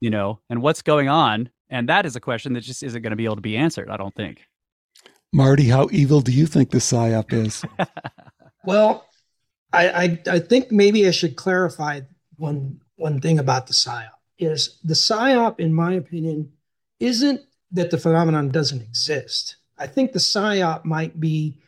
[0.00, 1.50] you know, and what's going on.
[1.72, 3.88] And that is a question that just isn't going to be able to be answered,
[3.88, 4.42] I don't think.
[5.32, 7.64] Marty, how evil do you think the psyop is?
[8.64, 9.08] Well,
[9.72, 12.02] I, I I think maybe I should clarify
[12.36, 16.52] one one thing about the psyop is the psyop, in my opinion,
[17.00, 17.40] isn't
[17.72, 19.56] that the phenomenon doesn't exist.
[19.78, 21.58] I think the psyop might be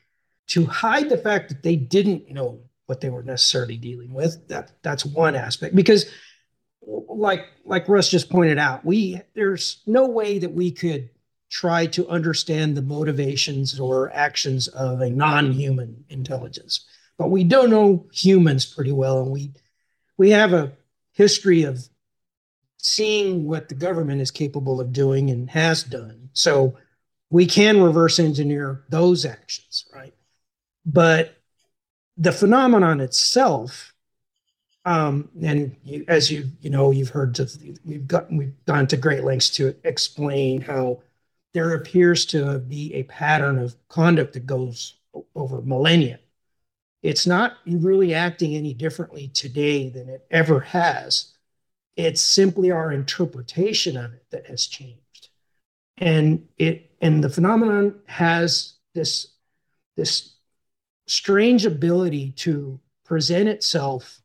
[0.48, 4.46] to hide the fact that they didn't know what they were necessarily dealing with.
[4.46, 6.06] That that's one aspect because
[6.86, 11.10] like like Russ just pointed out, we there's no way that we could
[11.50, 16.84] try to understand the motivations or actions of a non-human intelligence.
[17.16, 19.52] But we don't know humans pretty well, and we
[20.16, 20.72] we have a
[21.12, 21.88] history of
[22.78, 26.28] seeing what the government is capable of doing and has done.
[26.32, 26.76] So
[27.30, 30.14] we can reverse engineer those actions, right?
[30.84, 31.38] But
[32.16, 33.93] the phenomenon itself,
[34.84, 37.48] um, and you, as you you know, you've heard to,
[37.84, 41.02] we've gotten we've gone to great lengths to explain how
[41.54, 44.96] there appears to be a pattern of conduct that goes
[45.34, 46.18] over millennia.
[47.02, 51.32] It's not really acting any differently today than it ever has
[51.96, 55.28] It's simply our interpretation of it that has changed.
[55.98, 59.28] And it and the phenomenon has this
[59.96, 60.34] this
[61.06, 64.22] strange ability to present itself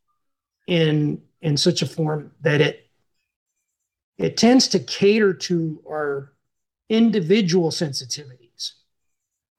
[0.70, 2.88] in in such a form that it
[4.18, 6.34] it tends to cater to our
[6.90, 8.74] individual sensitivities.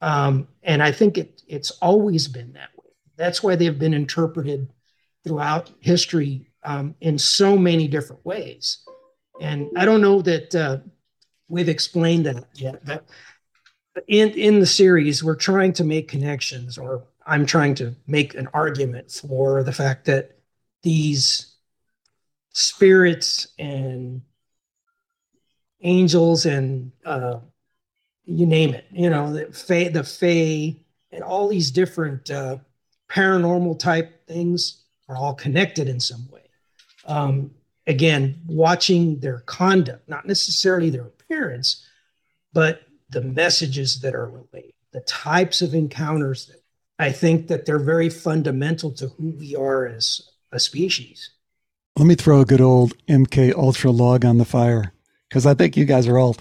[0.02, 2.90] Um, and i think it it's always been that way.
[3.16, 4.72] That's why they've been interpreted
[5.24, 8.78] throughout history um, in so many different ways.
[9.40, 10.78] And i don't know that uh,
[11.48, 13.04] we've explained that yet but
[14.06, 18.48] in in the series we're trying to make connections or i'm trying to make an
[18.54, 20.39] argument for the fact that
[20.82, 21.54] these
[22.52, 24.22] spirits and
[25.82, 27.38] angels and uh,
[28.24, 30.76] you name it, you know, the fae, the fae,
[31.12, 32.58] and all these different uh,
[33.08, 36.42] paranormal type things are all connected in some way.
[37.06, 37.50] Um,
[37.86, 41.86] again, watching their conduct, not necessarily their appearance,
[42.52, 46.62] but the messages that are relayed, the types of encounters that
[46.98, 51.30] I think that they're very fundamental to who we are as a species.
[51.96, 54.92] Let me throw a good old MK Ultra log on the fire
[55.28, 56.36] because I think you guys are all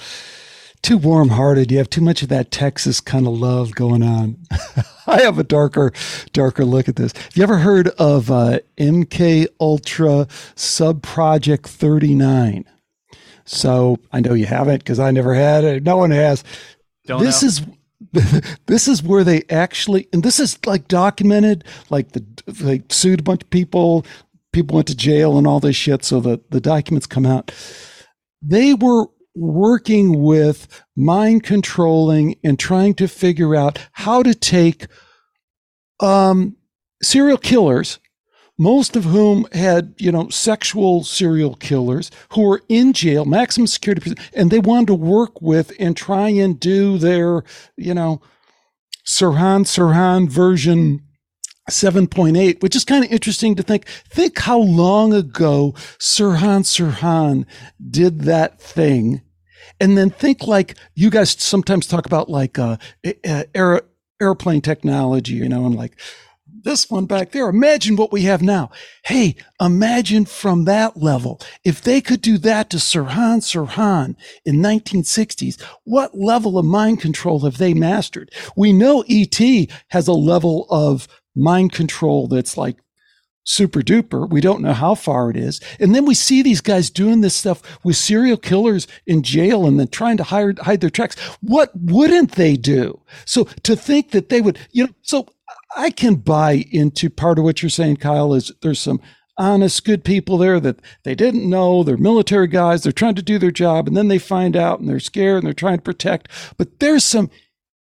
[0.82, 1.72] too warm hearted.
[1.72, 4.38] You have too much of that Texas kind of love going on.
[5.08, 5.92] I have a darker,
[6.34, 7.14] darker look at this.
[7.14, 12.66] Have you ever heard of uh, MK Ultra Sub Project 39?
[13.46, 15.84] So I know you haven't because I never had it.
[15.84, 16.44] No one has.
[17.06, 17.48] Don't this know.
[17.48, 17.62] is
[18.66, 23.24] this is where they actually and this is like documented like the they sued a
[23.24, 24.06] bunch of people
[24.52, 27.52] people went to jail and all this shit so the the documents come out.
[28.42, 34.88] They were working with mind controlling and trying to figure out how to take
[36.00, 36.56] um
[37.02, 38.00] serial killers
[38.60, 44.14] most of whom had, you know, sexual serial killers who were in jail, maximum security,
[44.34, 47.44] and they wanted to work with and try and do their,
[47.78, 48.22] you know,
[49.08, 51.02] Sirhan Sirhan version
[51.70, 53.88] 7.8, which is kind of interesting to think.
[53.88, 57.46] Think how long ago Sirhan Sirhan
[57.90, 59.22] did that thing.
[59.80, 62.78] And then think like you guys sometimes talk about like uh,
[63.24, 63.82] air,
[64.22, 65.98] airplane technology, you know, and like
[66.64, 67.50] this one back there.
[67.50, 68.72] Imagine what we have now.
[69.06, 71.40] Hey, imagine from that level.
[71.64, 77.40] If they could do that to Sirhan Sirhan in 1960s, what level of mind control
[77.42, 78.32] have they mastered?
[78.56, 79.40] We know ET
[79.90, 82.78] has a level of mind control that's like
[83.50, 84.30] super duper.
[84.30, 85.60] We don't know how far it is.
[85.80, 89.80] And then we see these guys doing this stuff with serial killers in jail and
[89.80, 91.20] then trying to hide, hide their tracks.
[91.42, 93.02] What wouldn't they do?
[93.26, 95.28] So to think that they would, you know, so
[95.76, 99.02] I can buy into part of what you're saying, Kyle, is there's some
[99.38, 101.82] honest, good people there that they didn't know.
[101.82, 102.84] They're military guys.
[102.84, 103.88] They're trying to do their job.
[103.88, 106.28] And then they find out and they're scared and they're trying to protect.
[106.58, 107.32] But there's some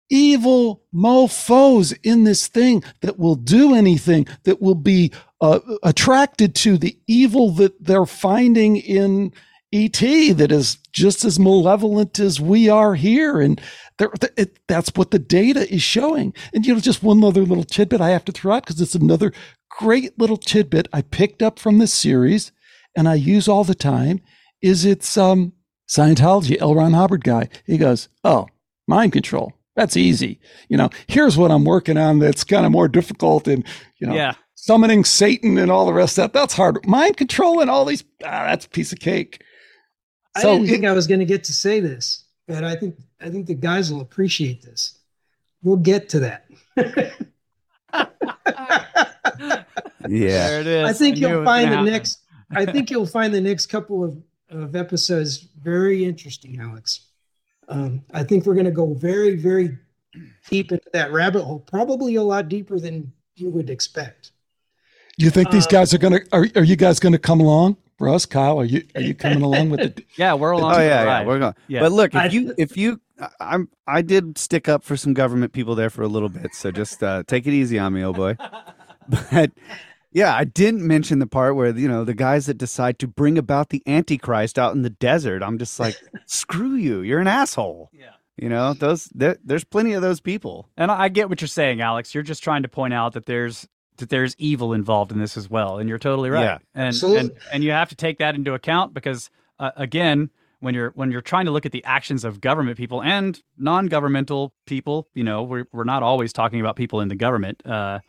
[0.09, 5.11] evil mofos in this thing that will do anything, that will be
[5.41, 9.33] uh, attracted to the evil that they're finding in
[9.73, 9.99] ET
[10.37, 13.39] that is just as malevolent as we are here.
[13.39, 13.59] And
[14.37, 16.33] it, that's what the data is showing.
[16.53, 18.95] And, you know, just one other little tidbit I have to throw out because it's
[18.95, 19.31] another
[19.79, 22.51] great little tidbit I picked up from this series
[22.95, 24.21] and I use all the time
[24.61, 25.53] is it's um,
[25.89, 26.75] Scientology, L.
[26.75, 27.47] Ron Hubbard guy.
[27.65, 28.47] He goes, Oh,
[28.87, 29.53] mind control.
[29.75, 30.39] That's easy.
[30.67, 33.65] You know, here's what I'm working on that's kind of more difficult and,
[33.99, 34.33] you know, Yeah.
[34.55, 36.33] summoning Satan and all the rest of that.
[36.37, 36.85] That's hard.
[36.85, 39.41] Mind control and all these, ah, that's a piece of cake.
[40.35, 42.95] I So didn't think I was going to get to say this, but I think
[43.19, 44.97] I think the guys will appreciate this.
[45.63, 46.45] We'll get to that.
[50.09, 50.47] Yeah.
[50.47, 50.89] There it is.
[50.89, 52.19] I think knew it you'll find the gonna next.
[52.51, 54.17] I think you'll find the next couple of,
[54.49, 57.07] of episodes very interesting, Alex.
[57.69, 59.77] Um, I think we're going to go very, very
[60.49, 64.31] deep into that rabbit hole, probably a lot deeper than you would expect.
[65.17, 67.39] You think these Uh, guys are going to, are, are you guys going to come
[67.39, 67.77] along?
[68.01, 70.05] Russ, Kyle, are you, are you coming along with it?
[70.17, 71.53] Yeah, we're along Oh yeah, yeah, we're going.
[71.67, 71.81] Yeah.
[71.81, 75.53] But look, if you if you I- I'm I did stick up for some government
[75.53, 78.13] people there for a little bit, so just uh, take it easy on me, oh
[78.13, 78.35] boy.
[79.31, 79.51] But
[80.11, 83.37] yeah, I didn't mention the part where you know the guys that decide to bring
[83.37, 85.41] about the Antichrist out in the desert.
[85.43, 85.95] I'm just like,
[86.25, 87.89] screw you, you're an asshole.
[87.93, 88.11] Yeah.
[88.37, 90.69] You know those there, there's plenty of those people.
[90.77, 92.13] And I I get what you're saying, Alex.
[92.13, 93.67] You're just trying to point out that there's
[94.01, 96.43] that there's evil involved in this as well, and you're totally right.
[96.43, 96.57] Yeah.
[96.75, 97.19] and Absolutely.
[97.19, 99.29] and and you have to take that into account because
[99.59, 100.29] uh, again,
[100.59, 104.53] when you're when you're trying to look at the actions of government people and non-governmental
[104.65, 107.99] people, you know, we're we're not always talking about people in the government, uh,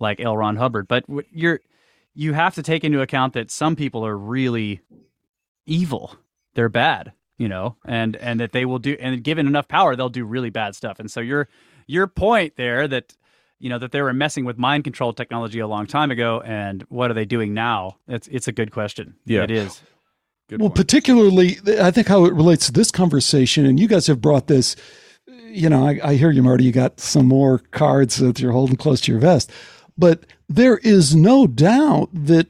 [0.00, 0.36] like L.
[0.36, 1.60] Ron Hubbard, but you're
[2.14, 4.80] you have to take into account that some people are really
[5.66, 6.16] evil.
[6.54, 10.08] They're bad, you know, and and that they will do and given enough power, they'll
[10.08, 10.98] do really bad stuff.
[10.98, 11.48] And so your
[11.86, 13.14] your point there that
[13.58, 16.82] you know that they were messing with mind control technology a long time ago, and
[16.88, 17.96] what are they doing now?
[18.06, 19.14] It's it's a good question.
[19.24, 19.42] Yeah.
[19.42, 19.80] it is.
[20.48, 20.76] Good well, point.
[20.76, 24.76] particularly, I think how it relates to this conversation, and you guys have brought this.
[25.26, 26.64] You know, I, I hear you, Marty.
[26.64, 29.50] You got some more cards that you're holding close to your vest,
[29.96, 32.48] but there is no doubt that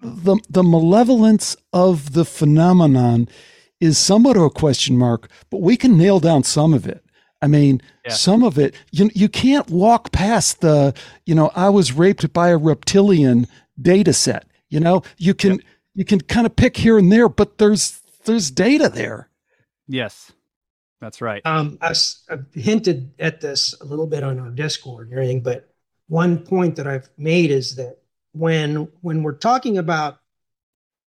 [0.00, 3.28] the the malevolence of the phenomenon
[3.80, 5.28] is somewhat of a question mark.
[5.50, 7.05] But we can nail down some of it.
[7.42, 8.12] I mean, Yeah.
[8.12, 8.74] some of it.
[8.90, 10.94] You you can't walk past the.
[11.26, 13.46] You know, I was raped by a reptilian
[13.80, 14.46] data set.
[14.70, 15.60] You know, you can
[15.94, 19.28] you can kind of pick here and there, but there's there's data there.
[19.86, 20.32] Yes,
[21.00, 21.42] that's right.
[21.44, 25.42] Um, I s- I've hinted at this a little bit on our Discord and everything,
[25.42, 25.68] but
[26.08, 27.98] one point that I've made is that
[28.32, 30.18] when when we're talking about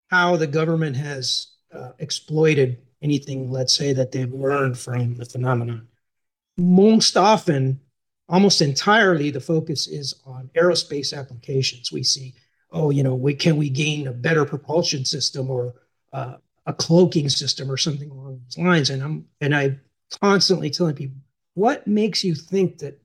[0.10, 5.88] how the government has uh, exploited anything, let's say that they've learned from the phenomenon,
[6.58, 7.80] most often,
[8.28, 11.92] almost entirely, the focus is on aerospace applications.
[11.92, 12.34] We see,
[12.72, 15.76] oh, you know, we can we gain a better propulsion system or
[16.14, 16.36] uh,
[16.66, 18.90] a cloaking system or something along those lines.
[18.90, 19.78] And I'm and I
[20.22, 21.18] constantly telling people,
[21.54, 23.00] what makes you think that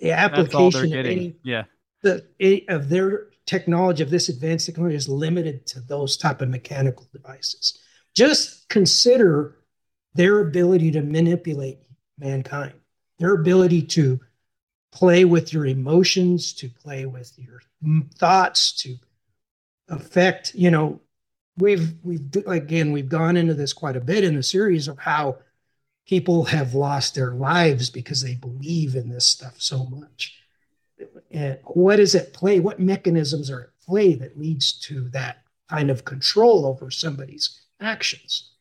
[0.00, 1.64] the That's all they're application of, any, Yeah,
[2.02, 6.48] the, any of their technology of this advanced technology is limited to those type of
[6.48, 7.78] mechanical devices?
[8.14, 9.56] Just consider
[10.14, 11.78] their ability to manipulate
[12.18, 12.74] mankind,
[13.18, 14.20] their ability to
[14.92, 17.60] play with your emotions, to play with your
[18.16, 18.96] thoughts, to
[19.88, 21.00] affect, you know,
[21.58, 25.38] we've we've again we've gone into this quite a bit in the series of how
[26.06, 30.40] people have lost their lives because they believe in this stuff so much.
[31.30, 35.90] And what is at play what mechanisms are at play that leads to that kind
[35.90, 38.52] of control over somebody's actions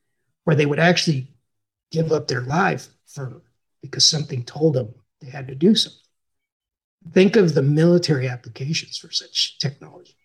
[0.43, 1.27] where they would actually
[1.91, 3.41] give up their life for
[3.81, 6.01] because something told them they had to do something
[7.13, 10.17] think of the military applications for such technology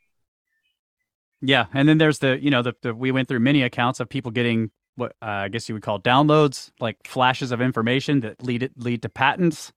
[1.43, 1.67] yeah.
[1.75, 4.31] And then there's the you know the, the we went through many accounts of people
[4.31, 8.63] getting what uh, I guess you would call downloads, like flashes of information that lead
[8.63, 9.73] it lead to patents.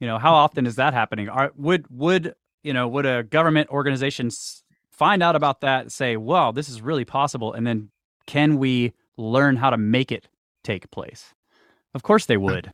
[0.00, 1.28] You know, how often is that happening?
[1.28, 4.30] Are, would would you know would a government organization
[4.90, 7.90] find out about that, say, "Wow, this is really possible," and then
[8.26, 10.28] can we learn how to make it
[10.62, 11.34] take place?
[11.92, 12.72] Of course they would.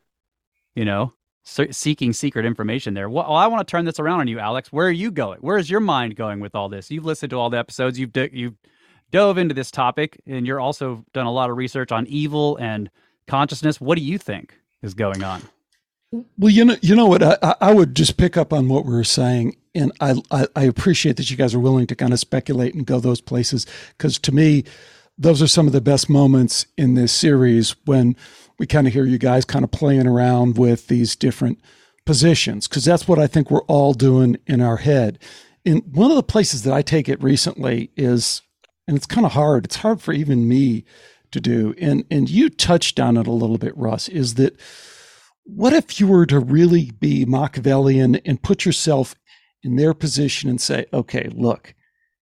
[0.75, 1.13] You know,
[1.45, 3.09] seeking secret information there.
[3.11, 4.73] Well, I want to turn this around on you, Alex.
[4.73, 5.41] Where are you going?
[5.41, 6.91] Where is your mind going with all this?
[6.91, 7.99] You've listened to all the episodes.
[7.99, 8.55] You've you've
[9.11, 12.91] dove into this topic, and you're also done a lot of research on evil and
[13.27, 13.81] consciousness.
[13.81, 15.43] What do you think is going on?
[16.39, 17.23] Well, you know, you know what?
[17.23, 20.47] I, I- I would just pick up on what we were saying, and I, I
[20.57, 23.67] I appreciate that you guys are willing to kind of speculate and go those places
[23.97, 24.65] because to me,
[25.19, 28.17] those are some of the best moments in this series when
[28.61, 31.59] we kind of hear you guys kind of playing around with these different
[32.05, 35.19] positions because that's what I think we're all doing in our head.
[35.65, 38.43] And one of the places that I take it recently is,
[38.87, 39.65] and it's kind of hard.
[39.65, 40.85] It's hard for even me
[41.31, 44.11] to do, and and you touched on it a little bit, Russ.
[44.11, 44.61] Is that
[45.45, 49.15] what if you were to really be Machiavellian and put yourself
[49.63, 51.75] in their position and say, okay, look,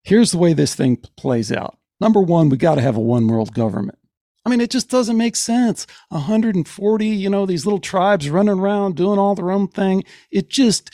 [0.02, 1.78] here's the way this thing plays out.
[2.02, 4.00] Number one, we got to have a one world government.
[4.46, 5.88] I mean, it just doesn't make sense.
[6.10, 10.04] 140, you know, these little tribes running around doing all their own thing.
[10.32, 10.92] It just,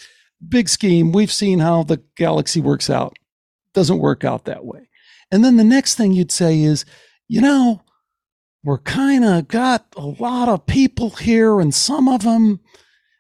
[0.47, 1.12] big scheme.
[1.12, 3.18] We've seen how the galaxy works out.
[3.74, 4.89] Doesn't work out that way.
[5.32, 6.86] And then the next thing you'd say is,
[7.28, 7.82] you know,
[8.64, 12.60] we're kind of got a lot of people here, and some of them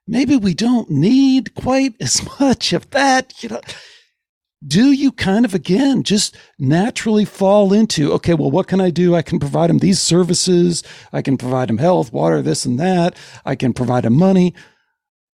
[0.07, 3.41] maybe we don't need quite as much of that.
[3.41, 3.61] You know,
[4.65, 9.15] do you kind of again just naturally fall into okay well what can i do?
[9.15, 10.83] I can provide them these services.
[11.13, 13.15] I can provide them health water this and that.
[13.45, 14.53] I can provide them money.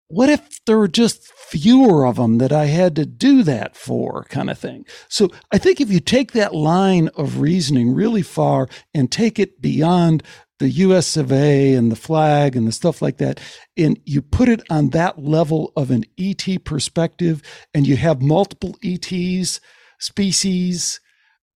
[0.08, 4.26] What if there were just fewer of them that i had to do that for
[4.30, 4.86] kind of thing?
[5.10, 9.60] So i think if you take that line of reasoning really far and take it
[9.62, 10.22] beyond
[10.60, 13.39] the us of a and the flag and the stuff like that.
[13.78, 17.41] And you put it on that level of an et perspective
[17.74, 19.60] and you have multiple ets
[19.99, 20.99] species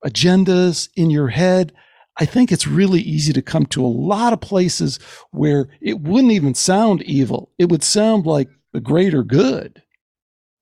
[0.05, 1.73] agendas in your head
[2.19, 4.97] i think it's really easy to come to a lot of places
[5.31, 7.51] where it wouldn't even sound evil.
[7.57, 9.81] It would sound like the greater good.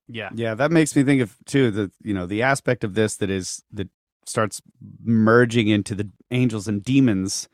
[0.07, 0.29] Yeah.
[0.33, 3.29] Yeah, that makes me think of too the you know the aspect of this that
[3.29, 3.89] is that
[4.25, 4.61] starts
[5.03, 7.47] merging into the angels and demons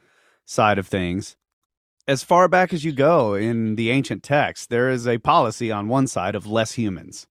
[0.45, 1.35] side of things.
[2.07, 5.87] As far back as you go in the ancient texts, there is a policy on
[5.87, 7.27] one side of less humans,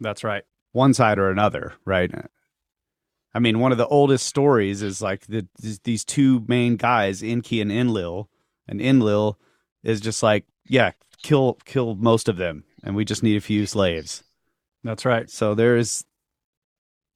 [0.00, 0.42] That's right.
[0.72, 2.10] one side or another, right?
[3.32, 5.46] I mean, one of the oldest stories is like the
[5.84, 8.28] these- two main guys, Enki and Enlil,
[8.66, 9.38] and Enlil
[9.84, 10.92] is just like, yeah,
[11.22, 14.24] kill kill most of them, and we just need a few slaves.
[14.82, 15.30] That's right.
[15.30, 16.04] So there's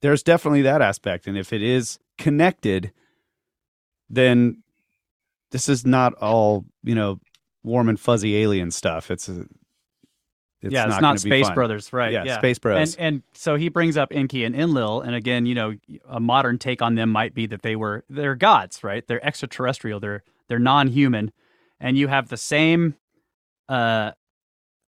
[0.02, 2.92] there's definitely that aspect, and if it is connected,
[4.10, 4.62] then
[5.52, 7.20] this is not all you know
[7.62, 9.10] warm and fuzzy alien stuff.
[9.10, 9.46] It's a
[10.62, 11.50] it's yeah, it's not, not gonna be Space.
[11.54, 12.12] Brothers, right?
[12.12, 12.96] Yeah, Yeah, Space Bros.
[12.96, 15.74] And and so he brings up Enki and Enlil, and again, you know,
[16.08, 19.06] a modern take on them might be that they were they're gods, right?
[19.06, 19.98] They're extraterrestrial.
[19.98, 21.32] They're they're non-human,
[21.80, 22.94] and you have the same,
[23.68, 24.12] uh,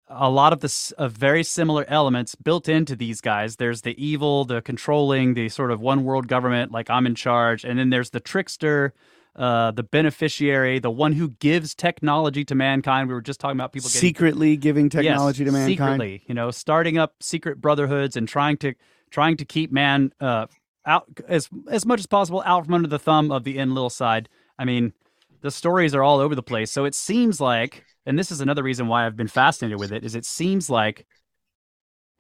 [0.09, 3.57] a lot of this of very similar elements built into these guys.
[3.57, 7.65] There's the evil, the controlling, the sort of one world government, like I'm in charge,
[7.65, 8.95] and then there's the trickster.
[9.37, 13.09] Uh, the beneficiary, the one who gives technology to mankind.
[13.09, 15.77] We were just talking about people getting secretly giving technology Yes, to mankind.
[15.77, 18.75] secretly you know starting up secret brotherhoods and trying to
[19.11, 20.47] trying to keep man uh
[20.87, 24.29] out as as much as possible out from under the thumb of the Enlil side
[24.59, 24.93] i mean
[25.41, 28.63] the stories are all over the place so it seems like and this is another
[28.63, 31.07] reason why i've been fascinated with it is it seems like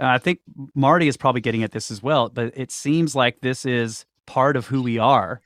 [0.00, 0.40] and i think
[0.74, 4.56] marty is probably getting at this as well but it seems like this is part
[4.56, 5.40] of who we are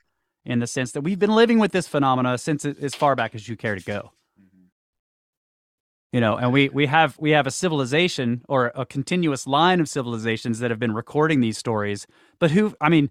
[0.49, 3.49] in the sense that we've been living with this phenomena since as far back as
[3.49, 4.13] you care to go.
[4.41, 4.65] Mm-hmm.
[6.13, 9.89] You know and we we have we have a civilization or a continuous line of
[9.89, 12.07] civilizations that have been recording these stories
[12.39, 13.11] but who i mean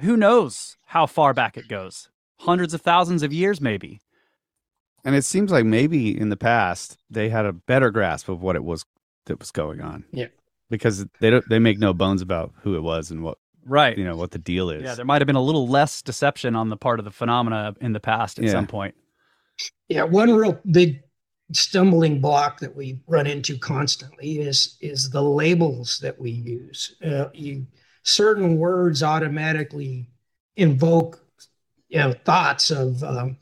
[0.00, 2.08] who knows how far back it goes?
[2.40, 4.00] Hundreds of thousands of years maybe.
[5.04, 8.56] And it seems like maybe in the past they had a better grasp of what
[8.56, 8.84] it was
[9.26, 10.04] that was going on.
[10.12, 10.28] Yeah.
[10.68, 14.04] Because they don't they make no bones about who it was and what right you
[14.04, 14.82] know what the deal is.
[14.82, 17.74] yeah there might have been a little less deception on the part of the phenomena
[17.80, 18.52] in the past at Yeah.
[18.52, 18.94] some point
[19.88, 21.02] Yeah, one real big
[21.52, 26.94] stumbling block that we run into constantly is is the labels that we use.
[27.04, 27.66] Uh, you
[28.02, 30.08] certain words automatically
[30.56, 31.24] invoke
[31.88, 33.36] you know thoughts of um,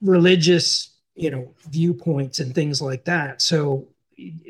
[0.00, 3.42] religious you know viewpoints and things like that.
[3.42, 3.88] So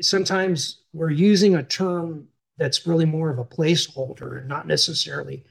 [0.01, 2.27] sometimes we're using a term
[2.57, 5.43] that's really more of a placeholder and not necessarily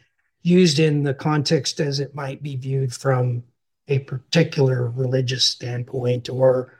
[0.43, 3.43] used in the context as it might be viewed from
[3.89, 6.73] a particular religious standpoint or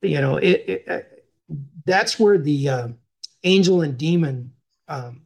[0.00, 1.00] you know it, it uh,
[1.84, 2.88] that's where the uh,
[3.44, 4.52] angel and demon
[4.88, 5.22] um,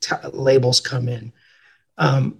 [0.00, 1.32] t- labels come in.
[1.98, 2.38] Um,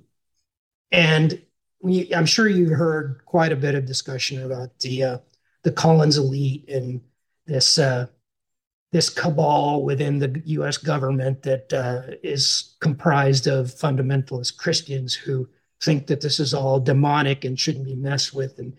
[0.91, 1.41] and
[1.81, 5.19] we, i'm sure you've heard quite a bit of discussion about the uh,
[5.63, 7.01] the collins elite and
[7.47, 8.07] this uh,
[8.93, 10.77] this cabal within the U.S.
[10.77, 15.49] government that uh, is comprised of fundamentalist Christians who
[15.81, 18.59] think that this is all demonic and shouldn't be messed with.
[18.59, 18.77] And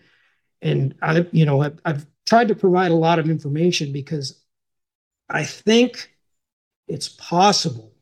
[0.62, 4.40] and I, you know, I've, I've tried to provide a lot of information because
[5.28, 6.10] I think
[6.88, 7.92] it's possible.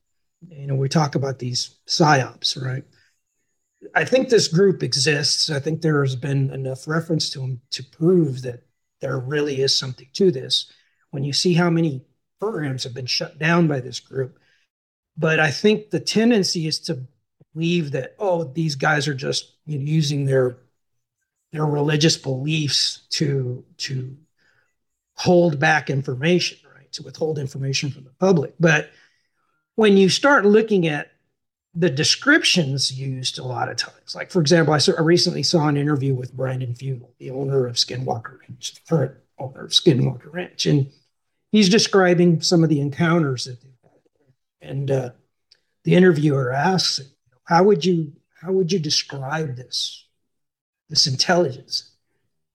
[0.49, 2.85] You know, we talk about these psyops, right?
[3.95, 5.51] I think this group exists.
[5.51, 8.63] I think there has been enough reference to them to prove that
[9.01, 10.71] there really is something to this
[11.13, 12.05] when you see how many
[12.41, 14.39] programs have been shut down by this group.
[15.17, 17.07] But I think the tendency is to
[17.55, 20.57] believe that oh, these guys are just you know, using their
[21.53, 24.17] their religious beliefs to to
[25.15, 26.91] hold back information, right?
[26.93, 28.55] To withhold information from the public.
[28.59, 28.91] But
[29.77, 31.13] when you start looking at
[31.75, 35.69] the descriptions used a lot of times, like for example, I, saw, I recently saw
[35.69, 40.33] an interview with Brandon Fugal, the owner of Skinwalker Ranch, the current owner of Skinwalker
[40.33, 40.91] Ranch, and
[41.53, 44.71] he's describing some of the encounters that they've had.
[44.71, 45.11] And uh,
[45.85, 47.01] the interviewer asks,
[47.45, 50.07] "How would you how would you describe this
[50.89, 51.93] this intelligence?"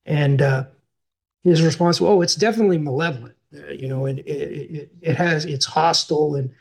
[0.06, 0.66] And uh,
[1.44, 3.36] his response, "Oh, it's definitely malevolent.
[3.56, 6.52] Uh, you know, and it, it, it has it's hostile and."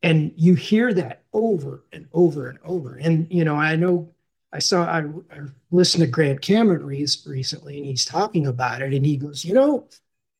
[0.00, 2.94] And you hear that over and over and over.
[2.94, 4.14] And you know, I know
[4.52, 8.94] I saw I, I listened to Grant Cameron re- recently, and he's talking about it,
[8.94, 9.88] and he goes, you know,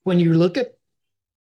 [0.05, 0.78] when you look at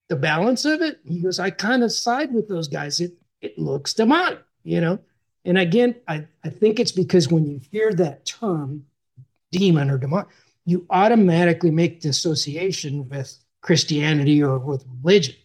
[0.09, 2.99] the balance of it, he goes, I kind of side with those guys.
[2.99, 4.99] It it looks demonic, you know.
[5.45, 8.85] And again, I, I think it's because when you hear that term,
[9.51, 10.25] demon or demon,
[10.65, 15.35] you automatically make the association with Christianity or with religion.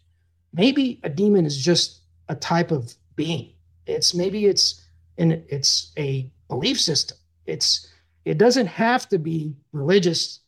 [0.52, 3.52] Maybe a demon is just a type of being.
[3.86, 4.84] It's maybe it's
[5.18, 7.18] and it's a belief system.
[7.46, 7.88] It's
[8.24, 10.40] it doesn't have to be religious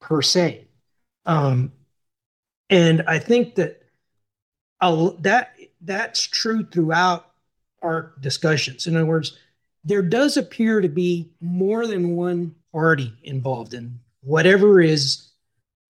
[0.00, 0.66] per se.
[1.26, 1.72] Um,
[2.70, 3.82] and I think that
[4.80, 7.30] a, that that's true throughout
[7.82, 8.86] our discussions.
[8.86, 9.36] In other words,
[9.84, 15.28] there does appear to be more than one party involved in whatever is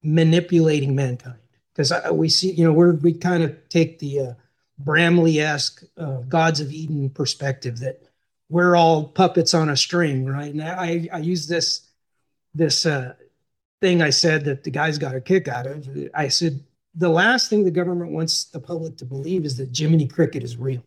[0.03, 1.39] manipulating mankind.
[1.75, 4.33] Because we see, you know, we're, we kind of take the uh,
[4.79, 8.03] Bramley-esque uh, Gods of Eden perspective that
[8.49, 10.53] we're all puppets on a string, right?
[10.53, 11.83] And I, I use this
[12.55, 13.15] this uh,
[13.81, 15.89] thing I said that the guys got a kick out of.
[16.15, 16.61] I said
[16.99, 20.57] the last thing the government wants the public to believe is that Jiminy Cricket is
[20.57, 20.85] real,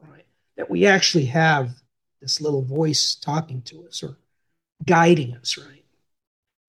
[0.00, 0.24] right?
[0.56, 1.74] That we actually have
[2.22, 4.16] this little voice talking to us or
[4.86, 5.84] guiding us, right?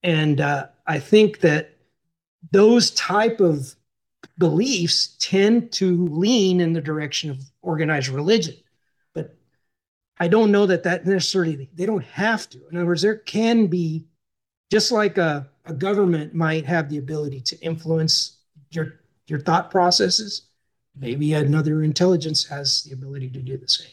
[0.04, 1.76] And uh, I think that
[2.52, 3.74] those type of
[4.38, 8.56] beliefs tend to lean in the direction of organized religion.
[9.14, 9.34] But
[10.20, 12.68] I don't know that that necessarily, they don't have to.
[12.70, 14.08] In other words, there can be,
[14.70, 18.37] just like a, a government might have the ability to influence
[18.72, 20.44] your, your thought processes,
[20.96, 23.92] maybe another intelligence has the ability to do the same.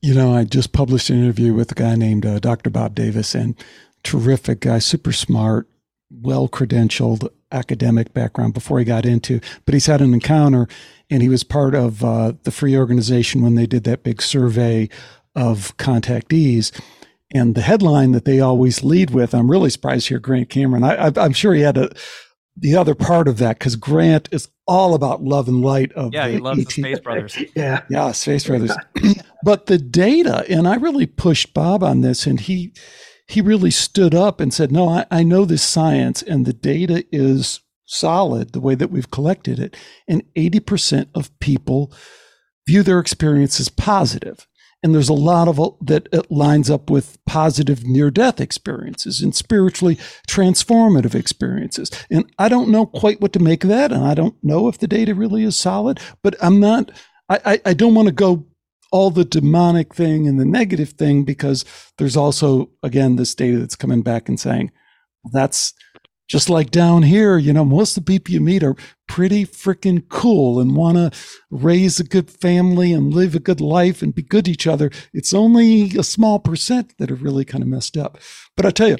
[0.00, 2.68] You know, I just published an interview with a guy named uh, Dr.
[2.70, 3.56] Bob Davis, and
[4.02, 5.66] terrific guy, super smart,
[6.10, 10.68] well credentialed academic background before he got into, but he's had an encounter
[11.10, 14.88] and he was part of uh, the free organization when they did that big survey
[15.34, 16.78] of contactees.
[17.32, 20.84] And the headline that they always lead with, I'm really surprised here, Grant Cameron.
[20.84, 21.90] I, am sure he had a,
[22.56, 26.28] the other part of that because Grant is all about love and light of yeah,
[26.28, 26.66] he loves ET.
[26.68, 27.38] the Space Brothers.
[27.54, 28.76] yeah, yeah, Space Brothers.
[29.42, 32.72] but the data, and I really pushed Bob on this, and he
[33.26, 37.04] he really stood up and said, No, I, I know this science and the data
[37.10, 39.76] is solid the way that we've collected it.
[40.08, 41.92] And 80% of people
[42.66, 44.46] view their experience as positive.
[44.84, 49.22] And there's a lot of uh, that it lines up with positive near death experiences
[49.22, 49.96] and spiritually
[50.28, 51.90] transformative experiences.
[52.10, 53.90] And I don't know quite what to make of that.
[53.90, 56.90] And I don't know if the data really is solid, but I'm not,
[57.30, 58.46] I, I, I don't want to go
[58.92, 61.64] all the demonic thing and the negative thing because
[61.98, 64.70] there's also again this data that's coming back and saying
[65.32, 65.74] that's
[66.28, 70.02] just like down here you know most of the people you meet are pretty freaking
[70.08, 71.10] cool and want to
[71.50, 74.90] raise a good family and live a good life and be good to each other
[75.12, 78.18] it's only a small percent that are really kind of messed up
[78.56, 78.96] but i tell you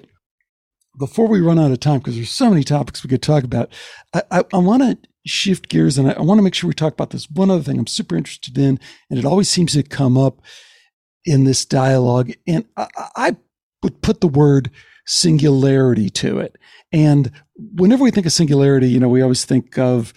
[0.99, 3.73] before we run out of time because there's so many topics we could talk about
[4.15, 6.75] i, I, I want to shift gears and I, I want to make sure we
[6.75, 8.79] talk about this one other thing I'm super interested in,
[9.11, 10.41] and it always seems to come up
[11.25, 12.33] in this dialogue.
[12.47, 13.37] And I, I
[13.83, 14.71] would put the word
[15.07, 16.57] singularity to it.
[16.93, 20.15] And whenever we think of singularity, you know, we always think of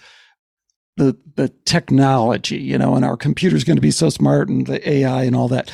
[0.96, 4.88] the the technology, you know, and our computer's going to be so smart and the
[4.88, 5.70] AI and all that.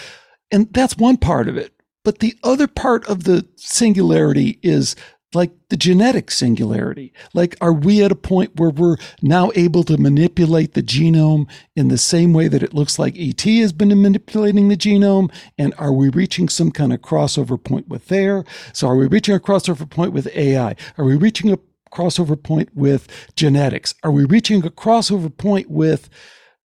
[0.51, 1.73] And that's one part of it.
[2.05, 4.95] But the other part of the singularity is
[5.35, 7.13] like the genetic singularity?
[7.33, 11.89] Like, are we at a point where we're now able to manipulate the genome in
[11.89, 15.33] the same way that it looks like ET has been manipulating the genome?
[15.59, 18.45] And are we reaching some kind of crossover point with there?
[18.73, 20.77] So, are we reaching a crossover point with AI?
[20.99, 21.59] Are we reaching a
[21.95, 23.95] crossover point with genetics?
[24.03, 26.11] Are we reaching a crossover point with,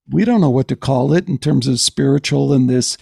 [0.10, 2.98] we don't know what to call it in terms of spiritual and this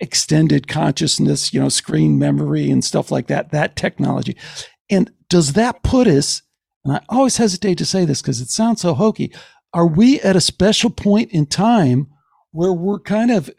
[0.00, 4.36] extended consciousness, you know, screen memory and stuff like that, that technology.
[4.90, 6.42] And does that put us,
[6.84, 9.32] and I always hesitate to say this because it sounds so hokey,
[9.74, 12.08] are we at a special point in time
[12.52, 13.50] where we're kind of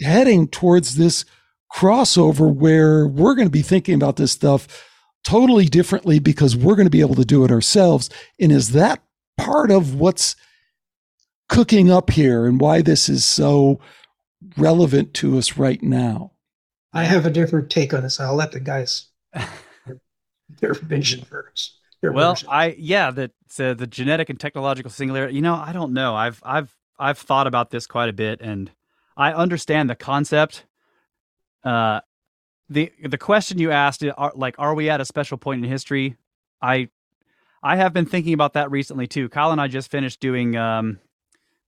[0.00, 1.24] heading towards this
[1.72, 4.84] crossover where we're going to be thinking about this stuff
[5.24, 8.10] totally differently because we're going to be able to do it ourselves?
[8.40, 9.02] And is that
[9.36, 10.34] part of what's
[11.48, 13.80] cooking up here and why this is so
[14.56, 16.32] relevant to us right now?
[16.92, 18.18] I have a different take on this.
[18.20, 19.06] I'll let the guys
[20.60, 21.78] their vision first.
[22.00, 22.48] Their well, version.
[22.50, 25.34] I yeah, the uh, the genetic and technological singularity.
[25.34, 26.14] You know, I don't know.
[26.14, 28.70] I've I've I've thought about this quite a bit, and
[29.16, 30.64] I understand the concept.
[31.64, 32.00] Uh,
[32.68, 36.16] the the question you asked, are, like, are we at a special point in history?
[36.62, 36.88] I
[37.62, 39.28] I have been thinking about that recently too.
[39.28, 41.00] Kyle and I just finished doing um,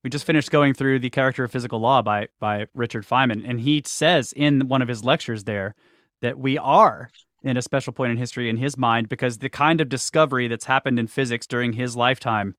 [0.02, 3.60] we just finished going through the character of physical law by by Richard Feynman, and
[3.60, 5.74] he says in one of his lectures there
[6.22, 7.10] that we are
[7.42, 10.66] in a special point in history in his mind because the kind of discovery that's
[10.66, 12.54] happened in physics during his lifetime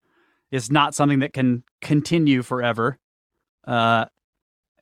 [0.49, 2.97] is not something that can continue forever,
[3.67, 4.05] uh,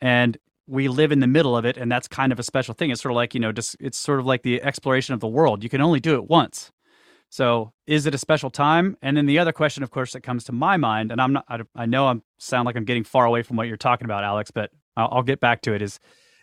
[0.01, 0.37] and
[0.67, 2.91] we live in the middle of it, and that's kind of a special thing.
[2.91, 5.27] It's sort of like you know, just it's sort of like the exploration of the
[5.27, 5.63] world.
[5.63, 6.71] You can only do it once.
[7.29, 8.97] So, is it a special time?
[9.01, 11.45] And then the other question, of course, that comes to my mind, and I'm not,
[11.47, 14.23] I, I know I sound like I'm getting far away from what you're talking about,
[14.23, 15.81] Alex, but I'll, I'll get back to it.
[15.81, 15.99] Is,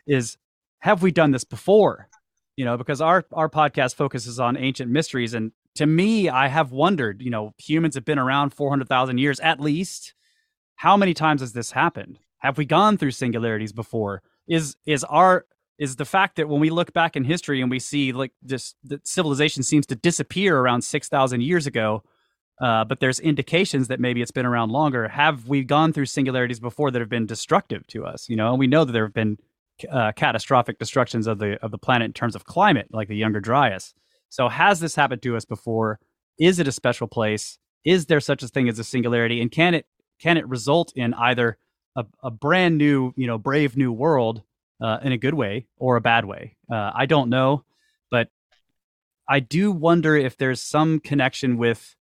[0.07, 0.39] is
[0.81, 2.09] have we done this before?
[2.57, 6.71] You know, because our our podcast focuses on ancient mysteries, and to me, I have
[6.71, 7.21] wondered.
[7.21, 10.15] You know, humans have been around 400,000 years at least.
[10.77, 12.19] How many times has this happened?
[12.39, 14.23] Have we gone through singularities before?
[14.47, 15.47] Is is our
[15.79, 18.77] is the fact that when we look back in history and we see like just
[18.85, 22.03] that civilization seems to disappear around 6000 years ago
[22.61, 25.09] uh, but there's indications that maybe it's been around longer.
[25.09, 28.29] Have we gone through singularities before that have been destructive to us?
[28.29, 29.39] You know, and we know that there have been
[29.91, 33.41] uh, catastrophic destructions of the of the planet in terms of climate, like the Younger
[33.41, 33.93] Dryas.
[34.31, 36.01] So, has this happened to us before?
[36.39, 37.59] Is it a special place?
[37.85, 39.43] Is there such a thing as a singularity?
[39.43, 39.87] And can it
[40.19, 41.59] can it result in either
[41.95, 44.43] a, a brand new, you know, brave new world
[44.81, 46.57] uh, in a good way or a bad way?
[46.71, 47.65] Uh, I don't know,
[48.11, 48.29] but
[49.29, 51.97] I do wonder if there's some connection with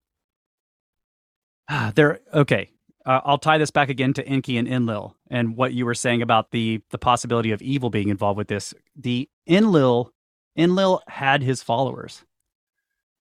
[1.94, 2.20] there.
[2.32, 2.70] Okay,
[3.06, 6.22] uh, I'll tie this back again to Enki and Enlil and what you were saying
[6.22, 8.74] about the the possibility of evil being involved with this.
[8.96, 10.12] The Enlil,
[10.56, 12.24] Enlil had his followers,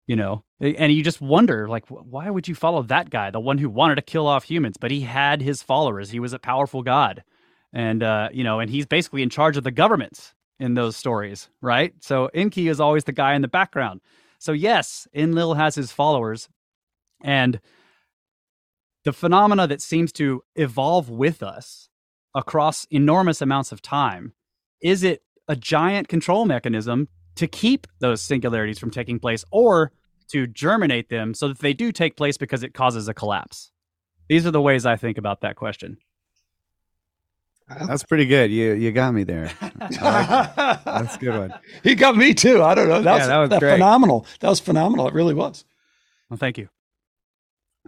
[0.06, 3.58] you know, and you just wonder, like, why would you follow that guy, the one
[3.58, 4.76] who wanted to kill off humans?
[4.78, 6.10] But he had his followers.
[6.10, 7.24] He was a powerful god,
[7.72, 11.48] and uh, you know, and he's basically in charge of the governments in those stories,
[11.60, 11.94] right?
[12.00, 14.00] So Enki is always the guy in the background.
[14.38, 16.48] So yes, Enlil has his followers,
[17.22, 17.60] and
[19.04, 21.88] the phenomena that seems to evolve with us
[22.34, 24.32] across enormous amounts of time
[24.80, 29.92] is it a giant control mechanism to keep those singularities from taking place or
[30.28, 33.70] to germinate them so that they do take place because it causes a collapse
[34.28, 35.98] these are the ways i think about that question
[37.86, 38.50] that's pretty good.
[38.50, 39.50] You you got me there.
[39.60, 41.54] That's a good one.
[41.82, 42.62] He got me too.
[42.62, 43.02] I don't know.
[43.02, 44.26] That yeah, was, that was phenomenal.
[44.40, 45.08] That was phenomenal.
[45.08, 45.64] It really was.
[46.30, 46.68] Well thank you.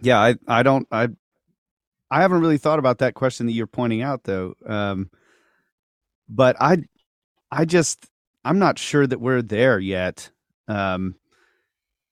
[0.01, 1.09] Yeah, I I don't I
[2.11, 4.53] I haven't really thought about that question that you're pointing out though.
[4.65, 5.09] Um,
[6.29, 6.77] but I
[7.51, 8.05] I just
[8.43, 10.29] I'm not sure that we're there yet.
[10.67, 11.15] Um,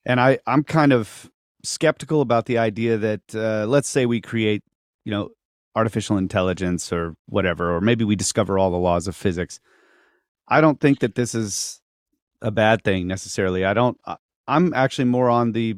[0.06, 1.30] and I I'm kind of
[1.64, 4.64] skeptical about the idea that uh, let's say we create
[5.06, 5.30] you know
[5.76, 9.60] artificial intelligence or whatever, or maybe we discover all the laws of physics.
[10.48, 11.82] I don't think that this is
[12.42, 13.66] a bad thing necessarily.
[13.66, 13.98] I don't.
[14.48, 15.78] I'm actually more on the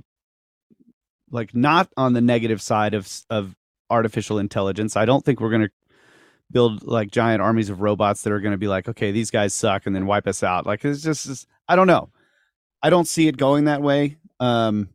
[1.31, 3.55] like not on the negative side of of
[3.89, 4.95] artificial intelligence.
[4.97, 5.71] I don't think we're going to
[6.51, 9.53] build like giant armies of robots that are going to be like, okay, these guys
[9.53, 10.65] suck, and then wipe us out.
[10.65, 12.09] Like it's just, it's, I don't know.
[12.81, 14.17] I don't see it going that way.
[14.39, 14.89] Um,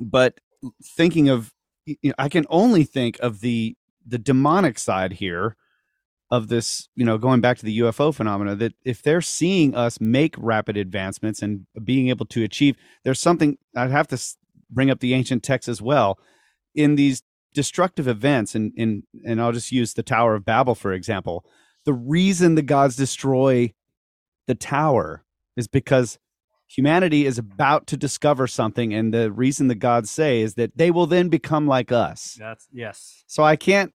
[0.00, 0.38] but
[0.82, 1.52] thinking of,
[1.84, 3.76] you know, I can only think of the
[4.06, 5.56] the demonic side here
[6.30, 10.00] of this, you know, going back to the UFO phenomena, that if they're seeing us
[10.00, 14.20] make rapid advancements and being able to achieve, there's something I'd have to
[14.70, 16.18] bring up the ancient texts as well
[16.74, 17.22] in these
[17.54, 21.44] destructive events and and and I'll just use the Tower of Babel for example.
[21.84, 23.72] The reason the gods destroy
[24.46, 25.24] the tower
[25.56, 26.18] is because
[26.68, 30.90] humanity is about to discover something and the reason the gods say is that they
[30.90, 32.36] will then become like us.
[32.38, 33.24] That's yes.
[33.26, 33.92] So I can't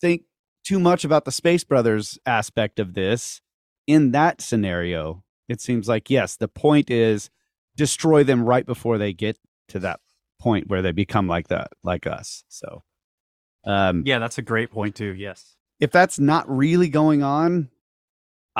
[0.00, 0.22] think
[0.64, 3.40] too much about the Space Brothers aspect of this
[3.86, 5.22] in that scenario.
[5.48, 7.30] It seems like yes, the point is
[7.76, 9.36] destroy them right before they get
[9.68, 10.00] to that
[10.40, 12.44] point where they become like that, like us.
[12.48, 12.82] So,
[13.64, 15.14] um, yeah, that's a great point too.
[15.14, 15.56] Yes.
[15.78, 17.70] If that's not really going on,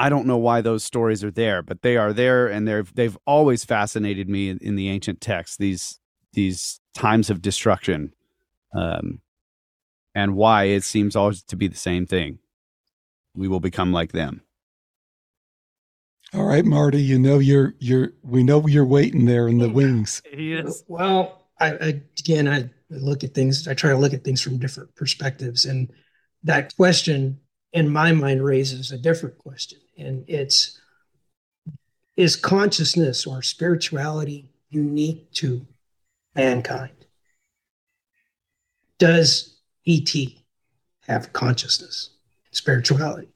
[0.01, 3.19] I don't know why those stories are there, but they are there, and they've they've
[3.27, 5.59] always fascinated me in, in the ancient texts.
[5.59, 6.01] These
[6.33, 8.15] these times of destruction,
[8.75, 9.21] um,
[10.15, 12.39] and why it seems always to be the same thing.
[13.35, 14.41] We will become like them.
[16.33, 17.03] All right, Marty.
[17.03, 18.15] You know you're you're.
[18.23, 20.23] We know you're waiting there in the wings.
[20.33, 20.83] Yes.
[20.89, 23.69] Well, I, I again, I look at things.
[23.69, 25.93] I try to look at things from different perspectives, and
[26.45, 27.39] that question
[27.73, 30.81] in my mind raises a different question, and it's:
[32.17, 35.67] Is consciousness or spirituality unique to
[36.35, 36.93] mankind?
[38.99, 40.11] Does ET
[41.09, 42.11] have consciousness,
[42.53, 43.29] spirituality?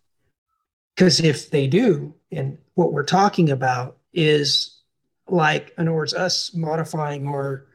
[0.95, 4.83] Because if they do, and what we're talking about is
[5.29, 7.67] like, in other words, us modifying our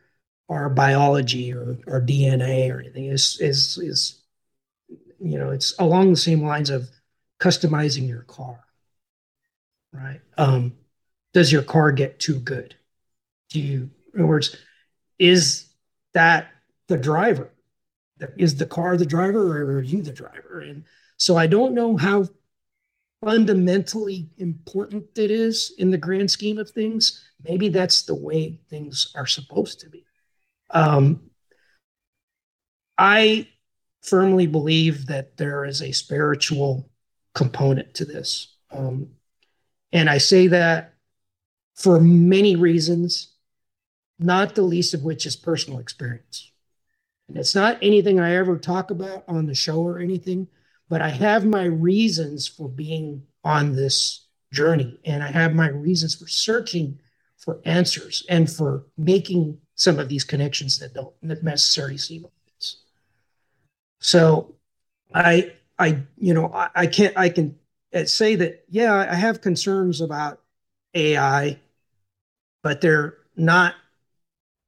[0.50, 4.22] our biology or, or DNA or anything is is is
[5.20, 6.90] you know it's along the same lines of
[7.40, 8.60] customizing your car,
[9.92, 10.22] right?
[10.38, 10.74] Um,
[11.34, 12.76] does your car get too good?
[13.50, 14.56] Do you, in other words,
[15.18, 15.70] is
[16.14, 16.52] that
[16.88, 17.52] the driver?
[18.38, 20.62] Is the car the driver or are you the driver?
[20.62, 20.84] And
[21.18, 22.28] so I don't know how
[23.24, 27.24] fundamentally important it is in the grand scheme of things.
[27.44, 30.06] Maybe that's the way things are supposed to be.
[30.70, 31.30] Um,
[32.98, 33.48] I
[34.04, 36.90] firmly believe that there is a spiritual
[37.34, 38.56] component to this.
[38.72, 39.10] Um,
[39.92, 40.94] and I say that
[41.76, 43.34] for many reasons,
[44.20, 46.52] not the least of which is personal experience.
[47.28, 50.48] And it's not anything I ever talk about on the show or anything,
[50.90, 55.00] but I have my reasons for being on this journey.
[55.06, 57.00] And I have my reasons for searching
[57.38, 62.84] for answers and for making some of these connections that don't necessarily seem obvious.
[64.00, 64.56] So
[65.14, 67.59] I I you know I, I can't I can
[68.06, 70.42] say that yeah I have concerns about
[70.94, 71.60] AI,
[72.64, 73.76] but they're not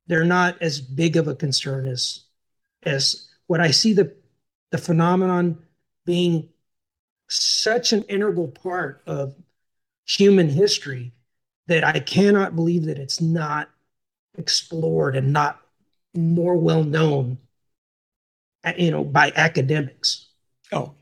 [0.08, 2.26] they're not as big of a concern as
[2.84, 4.16] as what I see the
[4.72, 5.60] the phenomenon
[6.06, 6.50] being
[7.30, 9.36] such an integral part of
[10.08, 11.14] human history
[11.68, 13.70] that I cannot believe that it's not
[14.38, 15.62] explored and not
[16.14, 17.38] more well known
[18.78, 20.28] you know by academics.
[20.72, 20.94] Oh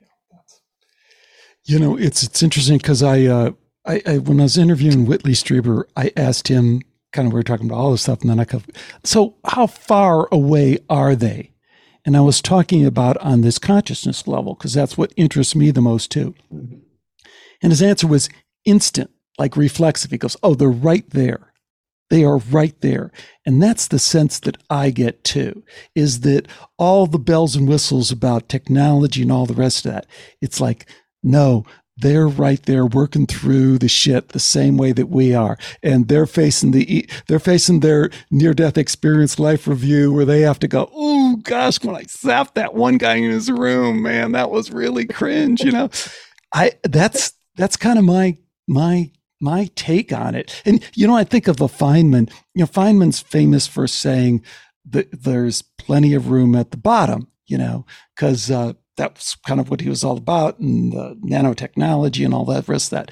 [1.70, 3.52] you know it's it's interesting because I, uh,
[3.86, 6.82] I, I when i was interviewing whitley strieber i asked him
[7.14, 8.64] kind of we were talking about all this stuff and then i could
[9.04, 11.52] so how far away are they
[12.06, 15.82] and I was talking about on this consciousness level, because that's what interests me the
[15.82, 16.34] most too.
[16.52, 16.80] Mm-hmm.
[17.62, 18.30] And his answer was
[18.66, 20.12] instant, like reflexive.
[20.12, 21.54] He goes, Oh, they're right there.
[22.10, 23.12] They are right there.
[23.46, 25.64] And that's the sense that I get too,
[25.94, 26.48] is that
[26.78, 30.08] all the bells and whistles about technology and all the rest of that,
[30.42, 30.90] it's like,
[31.24, 31.66] no,
[32.00, 35.58] they're right there working through the shit the same way that we are.
[35.84, 40.60] And they're facing the they're facing their near death experience life review where they have
[40.60, 44.50] to go oh gosh when i zapped that one guy in his room man that
[44.50, 45.90] was really cringe you know?
[46.54, 49.12] I that's that's kind of my my
[49.42, 50.62] my take on it.
[50.66, 54.44] And you know i think of the feynman you know feynman's famous for saying
[54.86, 57.86] that there's plenty of room at the bottom you know?
[58.16, 62.46] Because uh, that's kind of what he was all about and the nanotechnology and all
[62.46, 63.12] that rest that.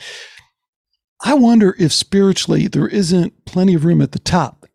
[1.23, 4.67] I wonder if spiritually there isn't plenty of room at the top.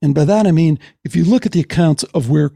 [0.00, 2.50] And by that I mean, if you look at the accounts of where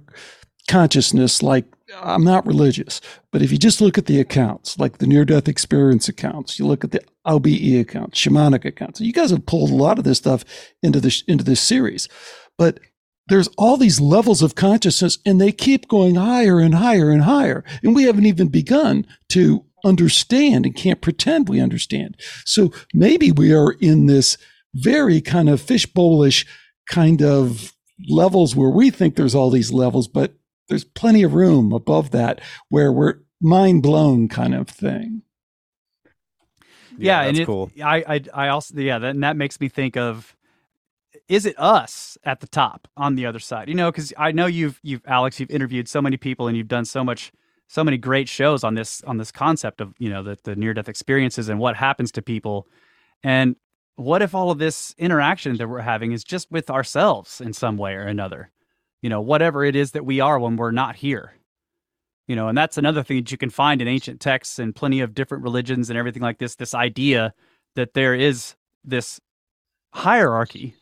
[0.69, 1.65] consciousness, like
[2.01, 3.01] I'm not religious,
[3.33, 6.67] but if you just look at the accounts, like the near death experience accounts, you
[6.67, 10.19] look at the OBE accounts, shamanic accounts, you guys have pulled a lot of this
[10.19, 10.45] stuff
[10.83, 12.09] into this, into this series.
[12.59, 12.79] But
[13.33, 17.65] there's all these levels of consciousness and they keep going higher and higher and higher.
[17.83, 22.19] And we haven't even begun to understand and can't pretend we understand.
[22.45, 24.37] So maybe we are in this
[24.75, 26.47] very kind of fishbowlish
[26.91, 27.73] kind of
[28.07, 30.35] levels where we think there's all these levels, but
[30.69, 35.23] there's plenty of room above that where we're mind blown kind of thing.
[36.99, 37.71] Yeah, yeah and it, cool.
[37.83, 40.37] I, I, I also, yeah, that, and that makes me think of
[41.33, 43.67] is it us at the top on the other side?
[43.67, 46.69] You know, because I know you've you've Alex, you've interviewed so many people and you've
[46.69, 47.33] done so much
[47.69, 50.75] so many great shows on this on this concept of you know the, the near
[50.75, 52.69] death experiences and what happens to people.
[53.25, 53.57] And
[53.97, 57.79] what if all of this interaction that we're having is just with ourselves in some
[57.79, 58.51] way or another?
[59.01, 61.33] You know whatever it is that we are when we're not here.
[62.29, 65.01] You know and that's another thing that you can find in ancient texts and plenty
[65.01, 67.33] of different religions and everything like this this idea
[67.75, 68.55] that there is
[68.85, 69.19] this
[69.95, 70.75] hierarchy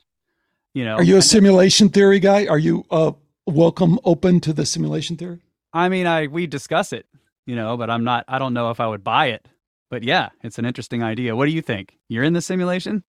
[0.74, 2.46] you know, are you a simulation theory guy?
[2.46, 3.12] Are you uh,
[3.46, 5.40] welcome, open to the simulation theory?
[5.72, 7.06] I mean, I we discuss it,
[7.46, 8.24] you know, but I'm not.
[8.28, 9.46] I don't know if I would buy it.
[9.90, 11.34] But yeah, it's an interesting idea.
[11.34, 11.98] What do you think?
[12.08, 13.02] You're in the simulation?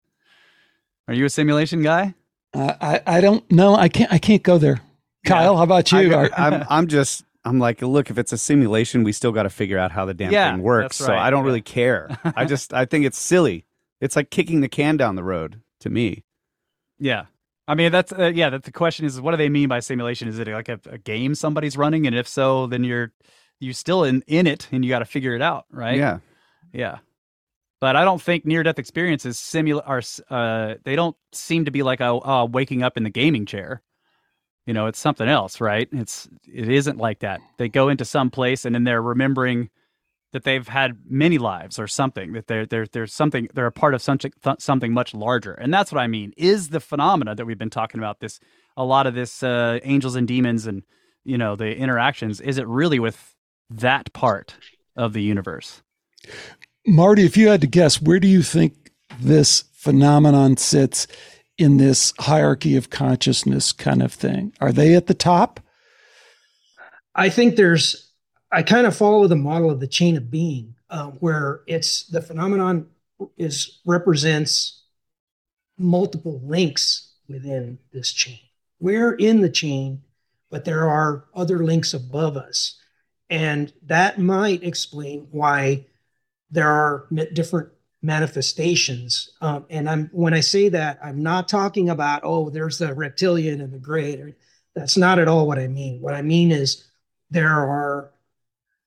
[1.07, 2.15] Are you a simulation guy?
[2.55, 3.75] Uh, I I don't know.
[3.75, 4.81] I can't I can't go there.
[5.27, 5.57] Kyle, yeah.
[5.59, 6.15] how about you?
[6.15, 9.51] I, I'm I'm just I'm like, look, if it's a simulation, we still got to
[9.51, 11.01] figure out how the damn yeah, thing works.
[11.01, 11.07] Right.
[11.07, 11.47] So I don't yeah.
[11.47, 12.19] really care.
[12.37, 13.67] I just I think it's silly.
[14.01, 16.25] It's like kicking the can down the road to me.
[16.99, 17.27] Yeah.
[17.71, 18.51] I mean, that's uh, yeah.
[18.51, 20.27] That the question is, what do they mean by simulation?
[20.27, 23.12] Is it like a, a game somebody's running, and if so, then you're
[23.61, 25.97] you still in in it, and you got to figure it out, right?
[25.97, 26.19] Yeah,
[26.73, 26.99] yeah.
[27.81, 31.85] But I don't think near death experiences simulate are uh, they don't seem to be
[31.85, 33.82] like a, a waking up in the gaming chair.
[34.66, 35.89] You know, it's something else, right?
[35.93, 37.40] It's it isn't like that.
[37.57, 39.70] They go into some place and then they're remembering
[40.32, 43.94] that they've had many lives or something that they're they're they're something they're a part
[43.94, 45.52] of something something much larger.
[45.52, 48.40] And that's what i mean is the phenomena that we've been talking about this
[48.77, 50.82] a lot of this uh, angels and demons and
[51.24, 53.35] you know the interactions is it really with
[53.69, 54.55] that part
[54.97, 55.82] of the universe?
[56.86, 61.07] Marty if you had to guess where do you think this phenomenon sits
[61.59, 64.52] in this hierarchy of consciousness kind of thing?
[64.61, 65.61] Are they at the top?
[67.15, 68.10] I think there's
[68.52, 72.20] I kind of follow the model of the chain of being, uh, where it's the
[72.20, 72.89] phenomenon
[73.36, 74.82] is represents
[75.78, 78.40] multiple links within this chain.
[78.81, 80.02] We're in the chain,
[80.51, 82.81] but there are other links above us,
[83.28, 85.86] and that might explain why
[86.51, 87.68] there are different
[88.02, 89.31] manifestations.
[89.40, 93.60] Um, and I'm when I say that, I'm not talking about oh, there's the reptilian
[93.60, 94.35] and the gray.
[94.74, 96.01] That's not at all what I mean.
[96.01, 96.85] What I mean is
[97.31, 98.10] there are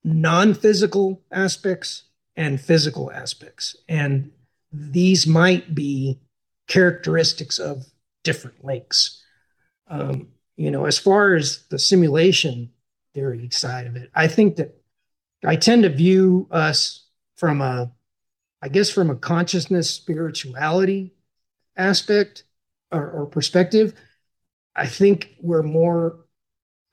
[0.03, 2.03] non physical aspects
[2.35, 3.75] and physical aspects.
[3.87, 4.31] And
[4.71, 6.19] these might be
[6.67, 7.85] characteristics of
[8.23, 9.23] different links.
[9.87, 12.71] Um, you know, as far as the simulation
[13.13, 14.79] theory side of it, I think that
[15.45, 17.05] I tend to view us
[17.35, 17.91] from a,
[18.61, 21.13] I guess, from a consciousness spirituality
[21.75, 22.43] aspect
[22.91, 23.93] or, or perspective.
[24.75, 26.22] I think we're more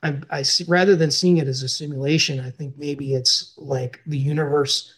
[0.02, 4.00] I, I see, rather than seeing it as a simulation, I think maybe it's like
[4.06, 4.94] the universe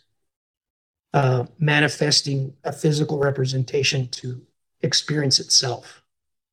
[1.13, 4.43] uh, manifesting a physical representation to
[4.81, 6.03] experience itself.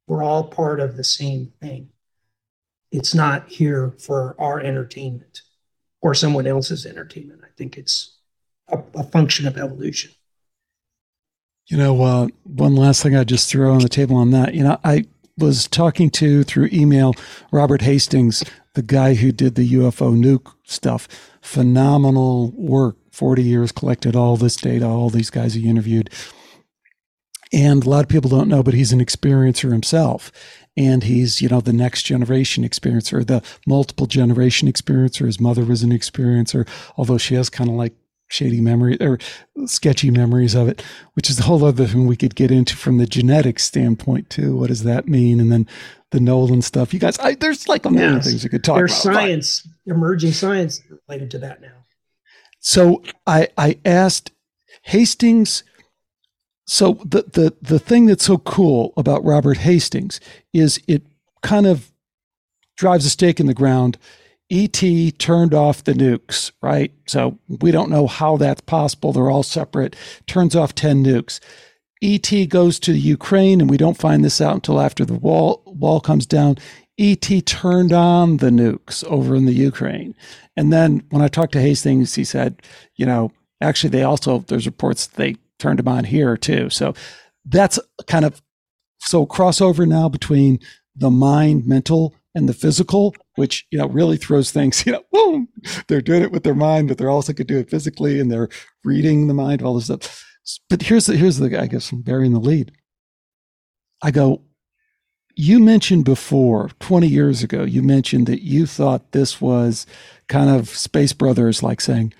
[0.08, 1.90] We're all part of the same thing.
[2.92, 5.42] It's not here for our entertainment
[6.02, 7.42] or someone else's entertainment.
[7.44, 8.18] I think it's
[8.68, 10.12] a, a function of evolution.
[11.68, 14.56] You know, uh, one last thing I just throw on the table on that.
[14.56, 15.06] You know, I
[15.40, 17.14] was talking to through email
[17.52, 18.44] Robert Hastings,
[18.76, 21.08] the guy who did the UFO nuke stuff.
[21.42, 22.98] Phenomenal work.
[23.12, 26.10] 40 years collected all this data, all these guys he interviewed.
[27.52, 30.32] And a lot of people don't know, but he's an experiencer himself.
[30.78, 35.26] And he's, you know, the next generation experiencer, the multiple generation experiencer.
[35.26, 37.94] His mother was an experiencer, although she has kind of like
[38.30, 39.18] shady memory or
[39.66, 40.82] sketchy memories of it,
[41.14, 44.56] which is a whole other thing we could get into from the genetic standpoint too.
[44.56, 45.40] What does that mean?
[45.40, 45.68] And then
[46.12, 46.94] the Nolan stuff.
[46.94, 48.28] You guys, I, there's like a million yes.
[48.28, 49.14] things we could talk there's about.
[49.14, 49.96] There's science, but.
[49.96, 51.86] emerging science related to that now.
[52.60, 54.32] So I I asked
[54.84, 55.64] Hastings.
[56.66, 60.20] So the the the thing that's so cool about Robert Hastings
[60.54, 61.04] is it
[61.42, 61.92] kind of
[62.78, 63.98] drives a stake in the ground
[64.52, 64.82] ET
[65.20, 66.92] turned off the nukes, right?
[67.08, 69.14] So we don't know how that's possible.
[69.14, 69.96] They're all separate.
[70.26, 71.40] Turns off 10 nukes.
[72.02, 76.00] ET goes to Ukraine, and we don't find this out until after the wall wall
[76.00, 76.58] comes down.
[76.98, 80.16] ET turned on the nukes over in the Ukraine.
[80.58, 82.62] And then when I talked to Hastings, he said,
[82.96, 83.32] you know,
[83.62, 86.70] actually they also there's reports they turned them on here too.
[86.70, 86.94] So
[87.46, 88.42] that's kind of
[89.00, 90.60] so crossover now between
[90.96, 94.86] the mind mental and the physical, which you know really throws things.
[94.90, 95.48] You know, boom,
[95.88, 98.50] they're doing it with their mind, but they're also to do it physically, and they're
[98.84, 100.26] reading the mind, all this stuff.
[100.70, 102.72] But here's the here's the I guess I'm burying the lead.
[104.04, 104.44] I go.
[105.36, 109.86] You mentioned before, 20 years ago, you mentioned that you thought this was
[110.28, 112.14] kind of Space Brothers like saying,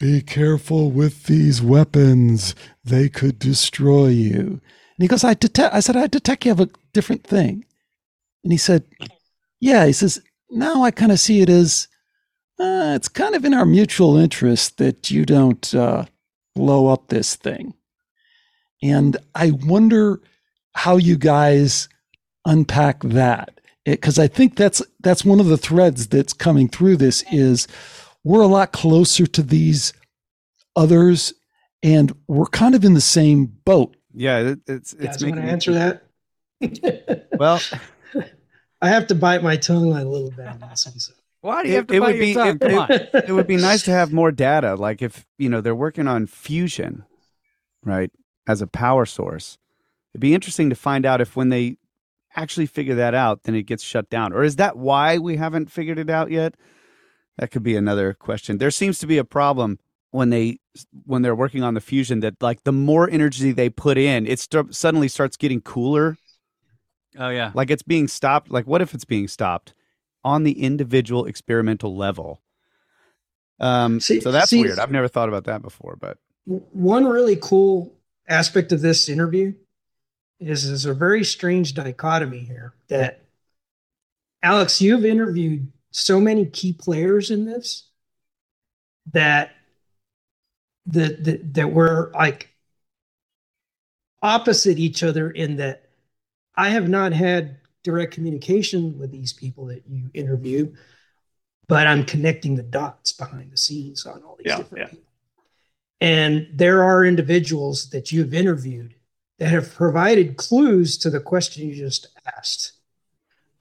[0.00, 2.56] be careful with these weapons.
[2.84, 4.40] They could destroy you.
[4.40, 4.60] And
[4.98, 7.64] he goes, I detect, I said, I detect you have a different thing.
[8.42, 8.84] And he said,
[9.60, 10.20] yeah, he says,
[10.50, 11.88] now I kind of see it as
[12.58, 16.06] uh, it's kind of in our mutual interest that you don't uh,
[16.54, 17.74] blow up this thing.
[18.82, 20.20] And I wonder
[20.74, 21.88] how you guys
[22.44, 27.24] unpack that because I think that's that's one of the threads that's coming through this
[27.32, 27.66] is
[28.24, 29.92] we're a lot closer to these
[30.76, 31.32] others
[31.82, 33.96] and we're kind of in the same boat.
[34.14, 35.20] Yeah, it, it's it's.
[35.20, 37.28] You want to answer that?
[37.38, 37.60] well,
[38.80, 40.46] I have to bite my tongue a little bit.
[40.46, 41.16] on that one.
[41.40, 42.58] Why do you have to it, bite your tongue?
[42.58, 42.90] Come on.
[42.90, 44.74] it would be nice to have more data.
[44.74, 47.04] Like if you know they're working on fusion,
[47.84, 48.10] right,
[48.46, 49.58] as a power source.
[50.12, 51.76] It'd be interesting to find out if when they
[52.34, 55.70] actually figure that out, then it gets shut down, or is that why we haven't
[55.70, 56.54] figured it out yet?
[57.36, 58.58] That could be another question.
[58.58, 59.78] There seems to be a problem
[60.10, 60.58] when they
[61.04, 64.40] when they're working on the fusion that like the more energy they put in, it
[64.40, 66.16] st- suddenly starts getting cooler
[67.18, 67.50] Oh yeah.
[67.54, 68.50] Like it's being stopped.
[68.50, 69.74] Like what if it's being stopped
[70.24, 72.40] on the individual experimental level?
[73.60, 74.78] Um, see, so that's see, weird.
[74.78, 75.96] I've never thought about that before.
[76.00, 77.94] But one really cool
[78.28, 79.52] aspect of this interview
[80.38, 83.24] is there's a very strange dichotomy here that
[84.42, 87.88] Alex, you've interviewed so many key players in this
[89.12, 89.50] that
[90.86, 92.50] that that, that we're like
[94.22, 95.87] opposite each other in that
[96.58, 100.74] I have not had direct communication with these people that you interview,
[101.68, 104.88] but I'm connecting the dots behind the scenes on all these yeah, different yeah.
[104.88, 105.12] people.
[106.00, 108.94] And there are individuals that you've interviewed
[109.38, 112.72] that have provided clues to the question you just asked.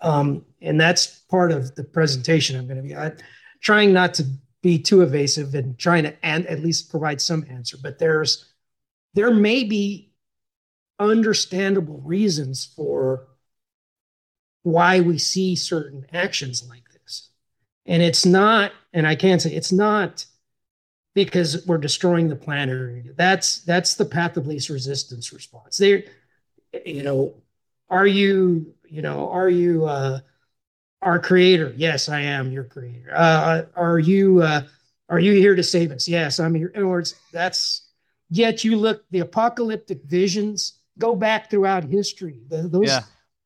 [0.01, 3.17] Um, and that's part of the presentation I'm going to be I'm
[3.61, 4.25] trying not to
[4.63, 7.77] be too evasive and trying to and at least provide some answer.
[7.81, 8.45] But there's
[9.13, 10.06] there may be
[10.99, 13.27] understandable reasons for
[14.63, 17.29] why we see certain actions like this.
[17.85, 20.25] And it's not, and I can't say it's not
[21.13, 23.15] because we're destroying the planet.
[23.15, 25.77] That's that's the path of least resistance response.
[25.77, 26.03] There,
[26.85, 27.35] you know,
[27.89, 30.19] are you, you know, are you uh
[31.01, 31.73] our creator?
[31.77, 33.11] Yes, I am your creator.
[33.15, 34.63] Uh are you uh
[35.09, 36.07] are you here to save us?
[36.07, 36.67] Yes, I'm here.
[36.67, 37.89] In other words, that's
[38.29, 42.41] yet you look the apocalyptic visions go back throughout history.
[42.47, 43.01] The, those yeah.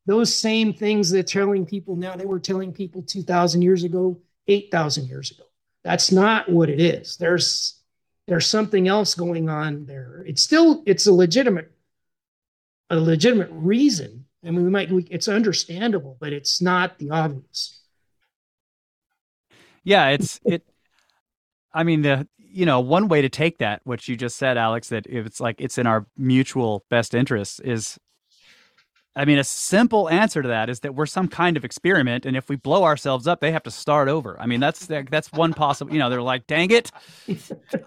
[0.06, 5.06] those same things they're telling people now, they were telling people 2,000 years ago, 8,000
[5.06, 5.44] years ago.
[5.84, 7.16] That's not what it is.
[7.16, 7.80] There's
[8.28, 10.24] there's something else going on there.
[10.26, 11.72] It's still it's a legitimate
[12.90, 14.26] a legitimate reason.
[14.44, 17.80] I mean, we might we, it's understandable, but it's not the obvious.
[19.84, 20.62] Yeah, it's it.
[21.74, 24.88] I mean, the you know one way to take that, which you just said, Alex,
[24.88, 27.98] that if it's like it's in our mutual best interests, is
[29.14, 32.34] I mean, a simple answer to that is that we're some kind of experiment, and
[32.34, 34.40] if we blow ourselves up, they have to start over.
[34.40, 35.92] I mean, that's that's one possible.
[35.92, 36.90] You know, they're like, "Dang it,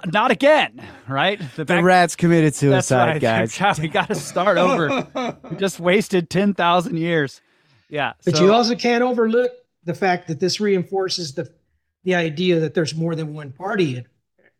[0.05, 1.41] not again!" Right?
[1.55, 3.51] The, the rats committed suicide, right.
[3.51, 3.79] guys.
[3.79, 5.07] we got to start over.
[5.49, 7.41] we just wasted ten thousand years.
[7.89, 9.51] Yeah, but so, you also can't overlook
[9.83, 11.51] the fact that this reinforces the
[12.03, 14.05] the idea that there's more than one party,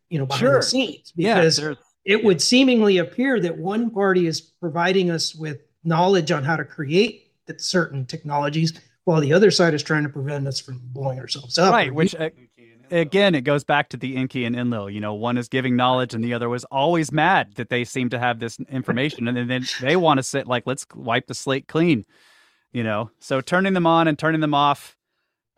[0.08, 0.56] you know, behind sure.
[0.56, 1.74] the scenes, because yeah,
[2.04, 6.64] it would seemingly appear that one party is providing us with knowledge on how to
[6.64, 11.58] create certain technologies while the other side is trying to prevent us from blowing ourselves
[11.58, 11.72] up.
[11.72, 12.30] Right, which uh,
[12.90, 14.90] again, it goes back to the Enki and Enlil.
[14.90, 18.10] You know, one is giving knowledge and the other was always mad that they seem
[18.10, 19.28] to have this information.
[19.28, 22.04] And then they want to sit like, let's wipe the slate clean,
[22.72, 23.10] you know?
[23.20, 24.96] So turning them on and turning them off.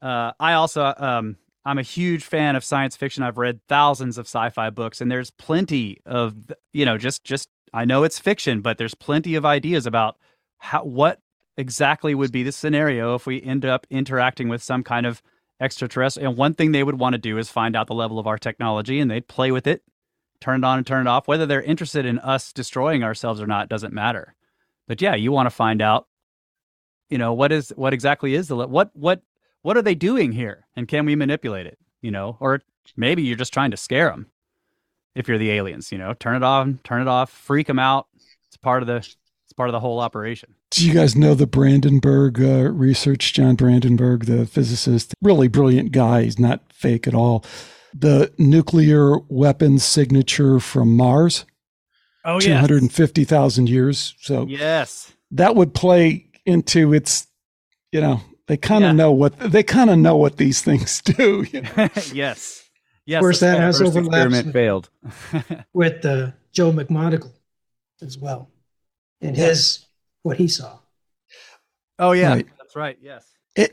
[0.01, 1.37] Uh, I also, um,
[1.69, 3.23] I'm a huge fan of science fiction.
[3.23, 6.35] I've read thousands of sci-fi books and there's plenty of,
[6.73, 10.17] you know, just, just I know it's fiction, but there's plenty of ideas about
[10.57, 11.21] how what
[11.59, 15.21] exactly would be the scenario if we end up interacting with some kind of
[15.61, 16.31] extraterrestrial.
[16.31, 18.39] And one thing they would want to do is find out the level of our
[18.39, 19.83] technology, and they'd play with it,
[20.41, 21.29] turn it on and turn it off.
[21.29, 24.35] Whether they're interested in us destroying ourselves or not doesn't matter.
[24.87, 26.07] But yeah, you want to find out,
[27.11, 29.21] you know, what is what exactly is the what what
[29.63, 31.79] what are they doing here, and can we manipulate it?
[32.01, 32.63] You know, or
[32.97, 34.27] maybe you're just trying to scare them
[35.15, 38.07] if you're the aliens, you know, turn it on, turn it off, freak them out.
[38.47, 40.55] It's part of the it's part of the whole operation.
[40.71, 43.33] Do you guys know the Brandenburg uh, research?
[43.33, 46.25] John Brandenburg, the physicist, really brilliant guy.
[46.25, 47.45] He's not fake at all.
[47.95, 51.47] The nuclear weapons signature from Mars.
[52.25, 52.61] Oh, yeah.
[52.61, 54.15] 250,000 years.
[54.21, 55.11] So, yes.
[55.31, 57.27] That would play into its,
[57.91, 58.93] you know, they kind of yeah.
[58.93, 61.47] know what they kind of know what these things do.
[61.53, 61.89] You know?
[62.13, 62.65] yes.
[63.07, 64.91] Yes, of course, that has overlaps experiment with, failed
[65.73, 67.33] with uh, Joe McMoneagle
[68.03, 68.51] as well,
[69.23, 69.87] and his
[70.23, 70.79] what he saw.
[71.99, 72.47] Oh yeah, right.
[72.59, 72.99] that's right.
[73.01, 73.27] Yes.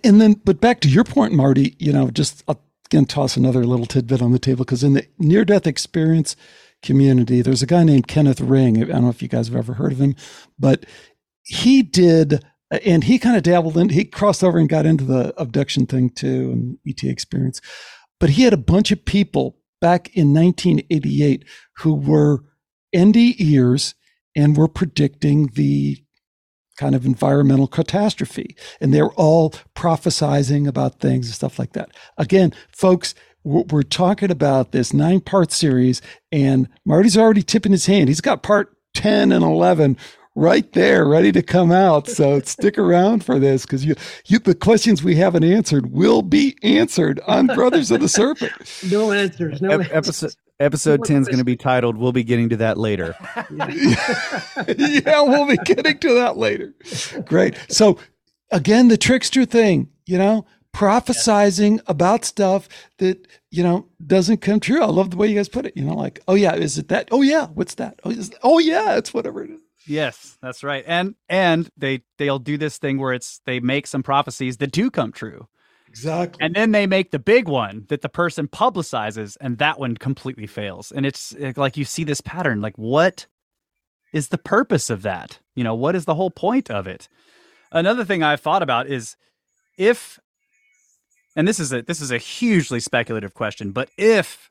[0.06, 1.76] And then, but back to your point, Marty.
[1.80, 5.06] You know, just I'll again toss another little tidbit on the table because in the
[5.20, 6.38] near-death experience
[6.82, 8.82] community, there's a guy named Kenneth Ring.
[8.82, 10.16] I don't know if you guys have ever heard of him,
[10.58, 10.86] but
[11.44, 12.42] he did
[12.72, 16.10] and he kind of dabbled in he crossed over and got into the abduction thing
[16.10, 17.62] too and et experience
[18.20, 21.46] but he had a bunch of people back in 1988
[21.78, 22.44] who were
[22.96, 23.94] NDEers
[24.36, 25.98] and were predicting the
[26.78, 28.56] kind of environmental catastrophe.
[28.82, 31.92] And they were all prophesizing about things and stuff like that.
[32.18, 36.02] Again, folks, we're talking about this nine part series,
[36.32, 38.10] and Marty's already tipping his hand.
[38.10, 39.98] He's got part 10 and 11
[40.36, 42.08] right there, ready to come out.
[42.08, 43.96] So stick around for this because you,
[44.26, 48.52] you, the questions we haven't answered will be answered on Brothers of the Serpent.
[48.92, 49.62] No answers.
[49.62, 51.98] No Ep- episode episode ten is going to be titled.
[51.98, 53.16] We'll be getting to that later.
[53.52, 56.74] yeah, we'll be getting to that later.
[57.26, 57.58] Great.
[57.70, 57.98] So
[58.52, 60.46] again, the trickster thing, you know.
[60.74, 62.68] Prophesizing about stuff
[62.98, 64.82] that you know doesn't come true.
[64.82, 65.78] I love the way you guys put it.
[65.78, 67.08] You know, like, oh yeah, is it that?
[67.12, 68.02] Oh yeah, what's that?
[68.04, 69.62] Oh, is, oh yeah, it's whatever it is.
[69.88, 70.84] Yes, that's right.
[70.88, 74.90] And and they they'll do this thing where it's they make some prophecies that do
[74.90, 75.48] come true.
[75.88, 76.44] Exactly.
[76.44, 80.48] And then they make the big one that the person publicizes and that one completely
[80.48, 80.92] fails.
[80.92, 83.28] And it's eh, like you see this pattern like what
[84.12, 85.40] is the purpose of that?
[85.56, 87.08] You know, what is the whole point of it?
[87.72, 89.16] Another thing I've thought about is
[89.78, 90.20] if
[91.36, 94.50] and this is a this is a hugely speculative question, but if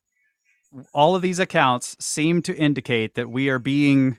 [0.93, 4.19] all of these accounts seem to indicate that we are being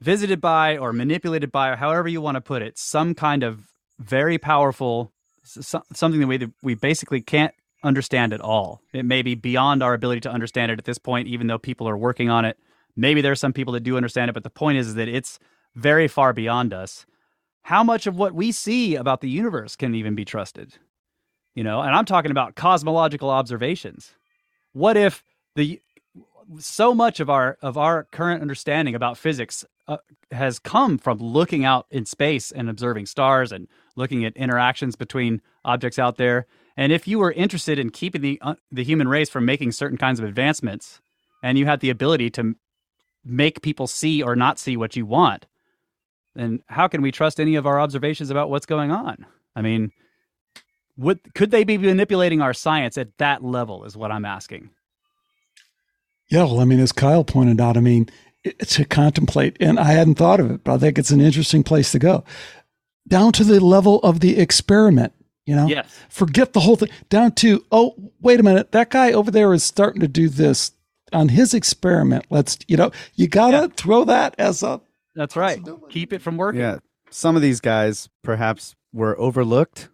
[0.00, 3.68] visited by or manipulated by or however you want to put it some kind of
[3.98, 5.12] very powerful
[5.44, 8.80] something that we we basically can't understand at all.
[8.92, 11.88] It may be beyond our ability to understand it at this point even though people
[11.88, 12.58] are working on it.
[12.96, 15.38] Maybe there are some people that do understand it but the point is that it's
[15.74, 17.04] very far beyond us.
[17.62, 20.78] How much of what we see about the universe can even be trusted?
[21.54, 24.12] You know and i'm talking about cosmological observations.
[24.72, 25.22] What if
[25.54, 25.80] the
[26.58, 29.98] so much of our of our current understanding about physics uh,
[30.30, 35.40] has come from looking out in space and observing stars and looking at interactions between
[35.64, 36.46] objects out there.
[36.76, 39.98] And if you were interested in keeping the uh, the human race from making certain
[39.98, 41.00] kinds of advancements,
[41.42, 42.54] and you had the ability to
[43.24, 45.46] make people see or not see what you want,
[46.34, 49.26] then how can we trust any of our observations about what's going on?
[49.54, 49.92] I mean,
[50.96, 53.84] would could they be manipulating our science at that level?
[53.84, 54.70] Is what I'm asking.
[56.30, 58.08] Yeah, well, I mean, as Kyle pointed out, I mean,
[58.66, 61.92] to contemplate, and I hadn't thought of it, but I think it's an interesting place
[61.92, 62.24] to go.
[63.06, 65.12] Down to the level of the experiment,
[65.46, 65.66] you know?
[65.66, 65.86] Yes.
[66.08, 66.88] Forget the whole thing.
[67.10, 70.72] Down to, oh, wait a minute, that guy over there is starting to do this
[71.12, 72.24] on his experiment.
[72.30, 73.66] Let's, you know, you gotta Yeah.
[73.76, 74.80] throw that as a
[75.14, 75.60] That's right.
[75.90, 76.60] Keep it from working.
[76.60, 76.78] Yeah.
[77.10, 79.90] Some of these guys perhaps were overlooked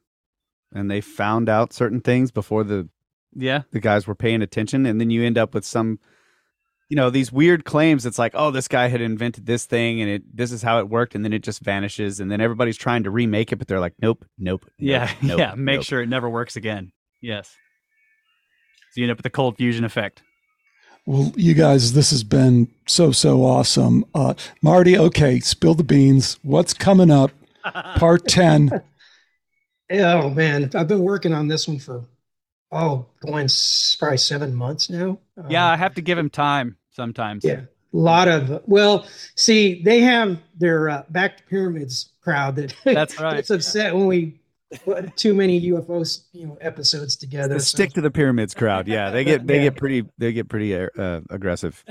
[0.72, 2.88] and they found out certain things before the
[3.36, 3.62] Yeah.
[3.70, 5.98] the guys were paying attention and then you end up with some
[6.90, 10.10] you know these weird claims it's like oh this guy had invented this thing and
[10.10, 13.04] it this is how it worked and then it just vanishes and then everybody's trying
[13.04, 15.10] to remake it but they're like nope nope, nope Yeah.
[15.22, 15.54] nope, yeah.
[15.56, 15.84] Make nope.
[15.86, 16.92] sure it never works again.
[17.22, 17.48] Yes.
[18.92, 20.22] So you end up with the cold fusion effect.
[21.06, 24.04] Well, you guys, this has been so, so awesome.
[24.14, 26.38] Uh, Marty, okay, spill the beans.
[26.42, 27.30] What's coming up?
[27.96, 28.82] Part 10.
[29.92, 32.04] Oh man, I've been working on this one for
[32.70, 35.18] oh, going s- probably seven months now.
[35.48, 37.44] Yeah, Um, I have to give him time sometimes.
[37.44, 39.06] yeah, a lot of well,
[39.36, 43.36] see, they have their uh, back to pyramids crowd that That's right.
[43.36, 44.40] gets upset when we
[44.84, 47.54] put too many UFOs, you know, episodes together.
[47.54, 49.62] the So, stick to the pyramids crowd yeah they get they Yeah.
[49.64, 51.82] get pretty they get pretty uh, aggressive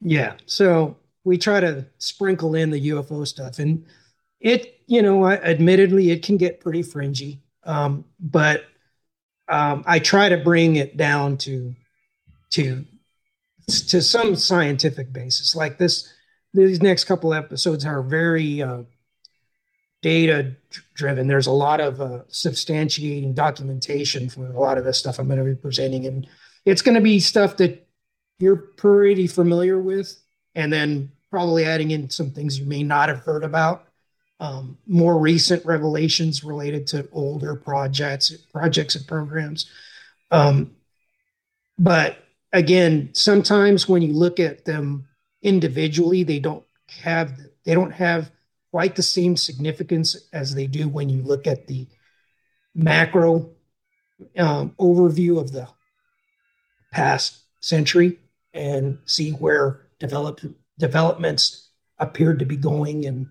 [0.00, 3.84] yeah, so we try to sprinkle in the UFO stuff, and
[4.40, 8.64] it, you know, I, admittedly, it can get pretty fringy, um, but
[9.48, 11.74] um, I try to bring it down to
[12.50, 12.84] to
[13.68, 15.54] to some scientific basis.
[15.54, 16.12] Like this,
[16.54, 18.82] these next couple episodes are very uh,
[20.02, 20.56] data
[20.94, 21.28] driven.
[21.28, 25.38] There's a lot of uh, substantiating documentation for a lot of the stuff I'm going
[25.38, 26.26] to be presenting, and
[26.64, 27.86] it's going to be stuff that
[28.38, 30.18] you're pretty familiar with,
[30.54, 33.84] and then probably adding in some things you may not have heard about.
[34.40, 39.68] Um, more recent revelations related to older projects, projects and programs.
[40.30, 40.76] Um,
[41.76, 42.18] but
[42.52, 45.06] again, sometimes when you look at them
[45.42, 46.64] individually, they don't
[47.02, 47.32] have
[47.64, 48.30] they don't have
[48.70, 51.86] quite the same significance as they do when you look at the
[52.74, 53.50] macro
[54.36, 55.68] um, overview of the
[56.92, 58.18] past century
[58.54, 60.40] and see where develop,
[60.78, 63.26] developments appeared to be going and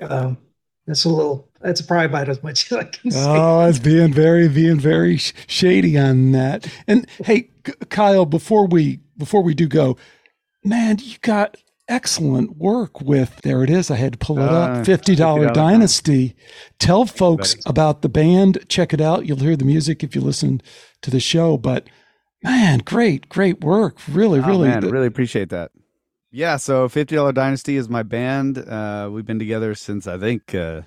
[0.00, 0.38] um,
[0.86, 4.12] that's a little that's probably about as much as i can say Oh, it's being
[4.12, 6.66] very, being very shady on that.
[6.86, 7.49] And hey,
[7.88, 9.96] Kyle, before we before we do go,
[10.64, 11.56] man, you got
[11.88, 13.40] excellent work with.
[13.42, 13.90] There it is.
[13.90, 14.86] I had to pull it Uh, up.
[14.86, 16.34] Fifty dollar $50 Dynasty.
[16.78, 18.58] Tell folks about the band.
[18.68, 19.26] Check it out.
[19.26, 20.60] You'll hear the music if you listen
[21.02, 21.56] to the show.
[21.58, 21.88] But
[22.42, 23.98] man, great, great work.
[24.08, 24.68] Really, Oh, really.
[24.68, 25.72] man, really appreciate that.
[26.32, 28.56] Yeah, so Fifty Dollar Dynasty is my band.
[28.58, 30.82] Uh, we've been together since I think uh,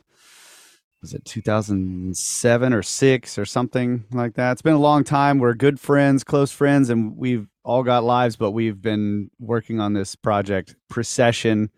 [1.03, 4.53] was it 2007 or six or something like that.
[4.53, 5.37] It's been a long time.
[5.37, 9.91] We're good friends, close friends, and we've all got lives, but we've been working on
[9.91, 11.71] this project, Procession,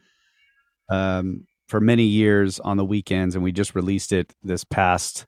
[0.91, 5.26] um, for many years on the weekends, and we just released it this past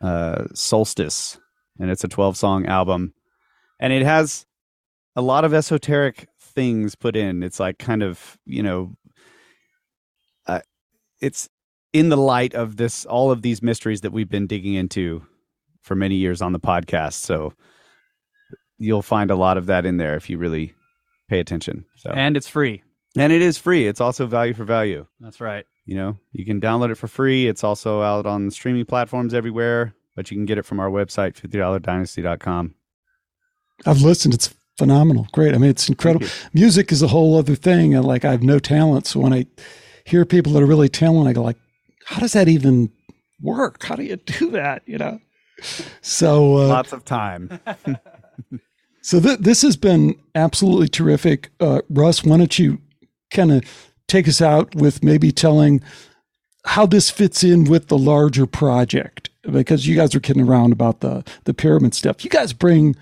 [0.00, 1.36] uh, solstice,
[1.80, 3.12] and it's a 12 song album,
[3.80, 4.46] and it has
[5.16, 7.42] a lot of esoteric things put in.
[7.42, 8.94] It's like kind of you know,
[10.46, 10.60] uh,
[11.20, 11.48] it's
[11.92, 15.22] in the light of this all of these mysteries that we've been digging into
[15.82, 17.14] for many years on the podcast.
[17.14, 17.52] So
[18.78, 20.74] you'll find a lot of that in there if you really
[21.28, 21.84] pay attention.
[21.96, 22.82] So and, And it's free.
[23.16, 23.86] And it is free.
[23.86, 25.06] It's also value for value.
[25.20, 25.66] That's right.
[25.84, 27.46] You know, you can download it for free.
[27.48, 31.34] It's also out on streaming platforms everywhere, but you can get it from our website,
[31.34, 32.74] $50dynasty.com.
[33.84, 34.34] I've listened.
[34.34, 35.26] It's phenomenal.
[35.32, 35.54] Great.
[35.54, 36.28] I mean, it's incredible.
[36.54, 37.94] Music is a whole other thing.
[37.94, 39.06] And like, I have no talent.
[39.06, 39.46] So when I
[40.04, 41.58] hear people that are really talented, I go like,
[42.12, 42.90] how does that even
[43.40, 43.82] work?
[43.82, 44.82] How do you do that?
[44.86, 45.20] You know?
[46.00, 47.58] So, uh, Lots of time.
[49.02, 51.50] so th- this has been absolutely terrific.
[51.60, 52.78] Uh, Russ, why don't you
[53.30, 53.64] kind of
[54.08, 55.82] take us out with maybe telling
[56.64, 59.30] how this fits in with the larger project?
[59.50, 62.22] Because you guys are kidding around about the the pyramid stuff.
[62.22, 62.94] You guys bring,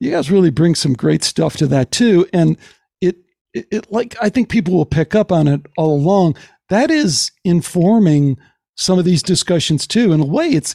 [0.00, 2.56] you guys really bring some great stuff to that too, and
[3.02, 3.16] it
[3.52, 6.36] it, it like I think people will pick up on it all along.
[6.70, 8.38] That is informing
[8.74, 10.12] some of these discussions too.
[10.12, 10.74] In a way, it's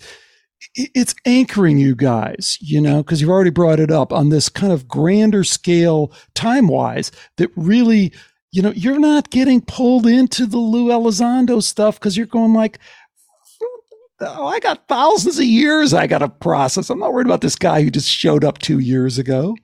[0.76, 4.74] it's anchoring you guys, you know, because you've already brought it up on this kind
[4.74, 8.12] of grander scale time wise that really,
[8.52, 12.80] you know, you're not getting pulled into the Lou Elizondo stuff because you're going like,
[14.20, 16.90] oh, I got thousands of years I got to process.
[16.90, 19.56] I'm not worried about this guy who just showed up two years ago.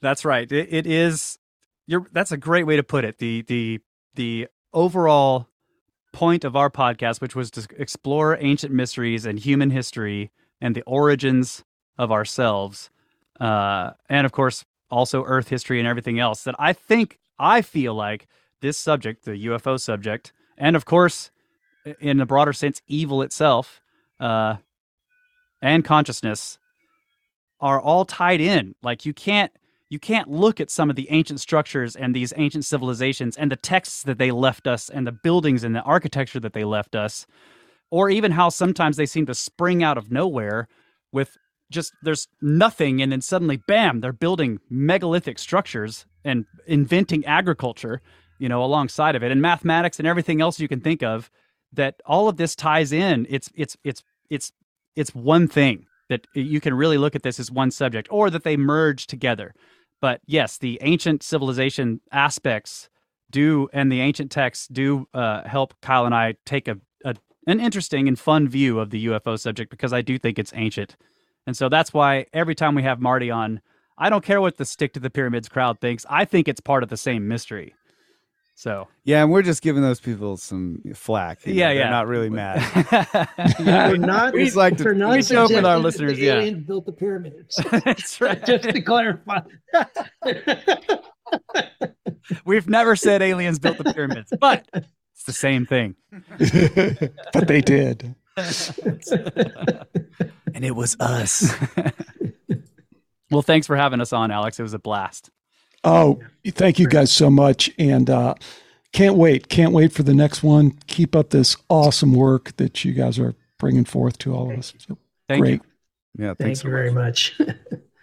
[0.00, 0.50] That's right.
[0.50, 1.38] It, it is.
[1.86, 2.06] You're.
[2.12, 3.18] That's a great way to put it.
[3.18, 3.80] The the
[4.14, 5.48] the overall
[6.12, 10.30] point of our podcast, which was to explore ancient mysteries and human history
[10.60, 11.64] and the origins
[11.96, 12.90] of ourselves,
[13.40, 16.44] uh, and of course also Earth history and everything else.
[16.44, 18.26] That I think I feel like
[18.60, 21.30] this subject, the UFO subject, and of course,
[22.00, 23.80] in a broader sense, evil itself,
[24.18, 24.56] uh,
[25.62, 26.58] and consciousness,
[27.60, 28.74] are all tied in.
[28.82, 29.52] Like you can't
[29.90, 33.56] you can't look at some of the ancient structures and these ancient civilizations and the
[33.56, 37.26] texts that they left us and the buildings and the architecture that they left us
[37.90, 40.68] or even how sometimes they seem to spring out of nowhere
[41.12, 41.36] with
[41.70, 48.00] just there's nothing and then suddenly bam they're building megalithic structures and inventing agriculture
[48.38, 51.30] you know alongside of it and mathematics and everything else you can think of
[51.72, 53.26] that all of this ties in.
[53.28, 54.52] It's it's it's it's
[54.96, 58.44] it's one thing that you can really look at this as one subject or that
[58.44, 59.54] they merge together
[60.00, 62.88] but yes, the ancient civilization aspects
[63.30, 67.16] do, and the ancient texts do uh, help Kyle and I take a, a
[67.46, 70.96] an interesting and fun view of the UFO subject because I do think it's ancient,
[71.46, 73.60] and so that's why every time we have Marty on,
[73.96, 76.06] I don't care what the stick to the pyramids crowd thinks.
[76.08, 77.74] I think it's part of the same mystery.
[78.58, 81.46] So yeah, and we're just giving those people some flack.
[81.46, 81.72] Yeah, know?
[81.74, 82.56] yeah, They're not really mad.
[83.60, 83.88] yeah.
[83.90, 84.34] We're not.
[84.34, 86.18] We like to not we joke with our listeners.
[86.18, 87.54] Yeah, aliens built the pyramids.
[87.70, 88.44] That's right.
[88.44, 89.42] just to clarify.
[92.44, 95.94] We've never said aliens built the pyramids, but it's the same thing.
[97.32, 98.16] but they did.
[100.52, 101.54] and it was us.
[103.30, 104.58] well, thanks for having us on, Alex.
[104.58, 105.30] It was a blast.
[105.88, 107.70] Oh, thank you guys so much.
[107.78, 108.34] And uh,
[108.92, 109.48] can't wait.
[109.48, 110.72] Can't wait for the next one.
[110.86, 114.74] Keep up this awesome work that you guys are bringing forth to all of us.
[114.86, 114.98] So,
[115.28, 115.62] thank great.
[116.18, 116.26] You.
[116.26, 117.40] Yeah, thank you very much.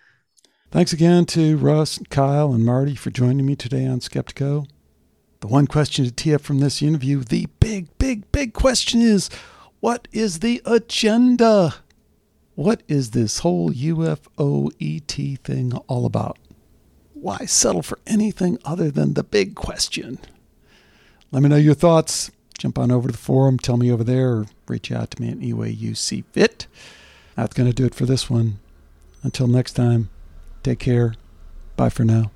[0.72, 4.68] thanks again to Russ, Kyle, and Marty for joining me today on Skeptico.
[5.42, 9.30] The one question to tee up from this interview, the big, big, big question is
[9.80, 11.76] what is the agenda?
[12.56, 16.40] What is this whole UFO ET thing all about?
[17.26, 20.20] Why settle for anything other than the big question?
[21.32, 22.30] Let me know your thoughts.
[22.56, 25.32] Jump on over to the forum, tell me over there, or reach out to me
[25.32, 26.68] any way you see fit.
[27.36, 28.60] That's going to do it for this one.
[29.24, 30.12] Until next time,
[30.62, 31.16] take care.
[31.76, 32.30] Bye for now.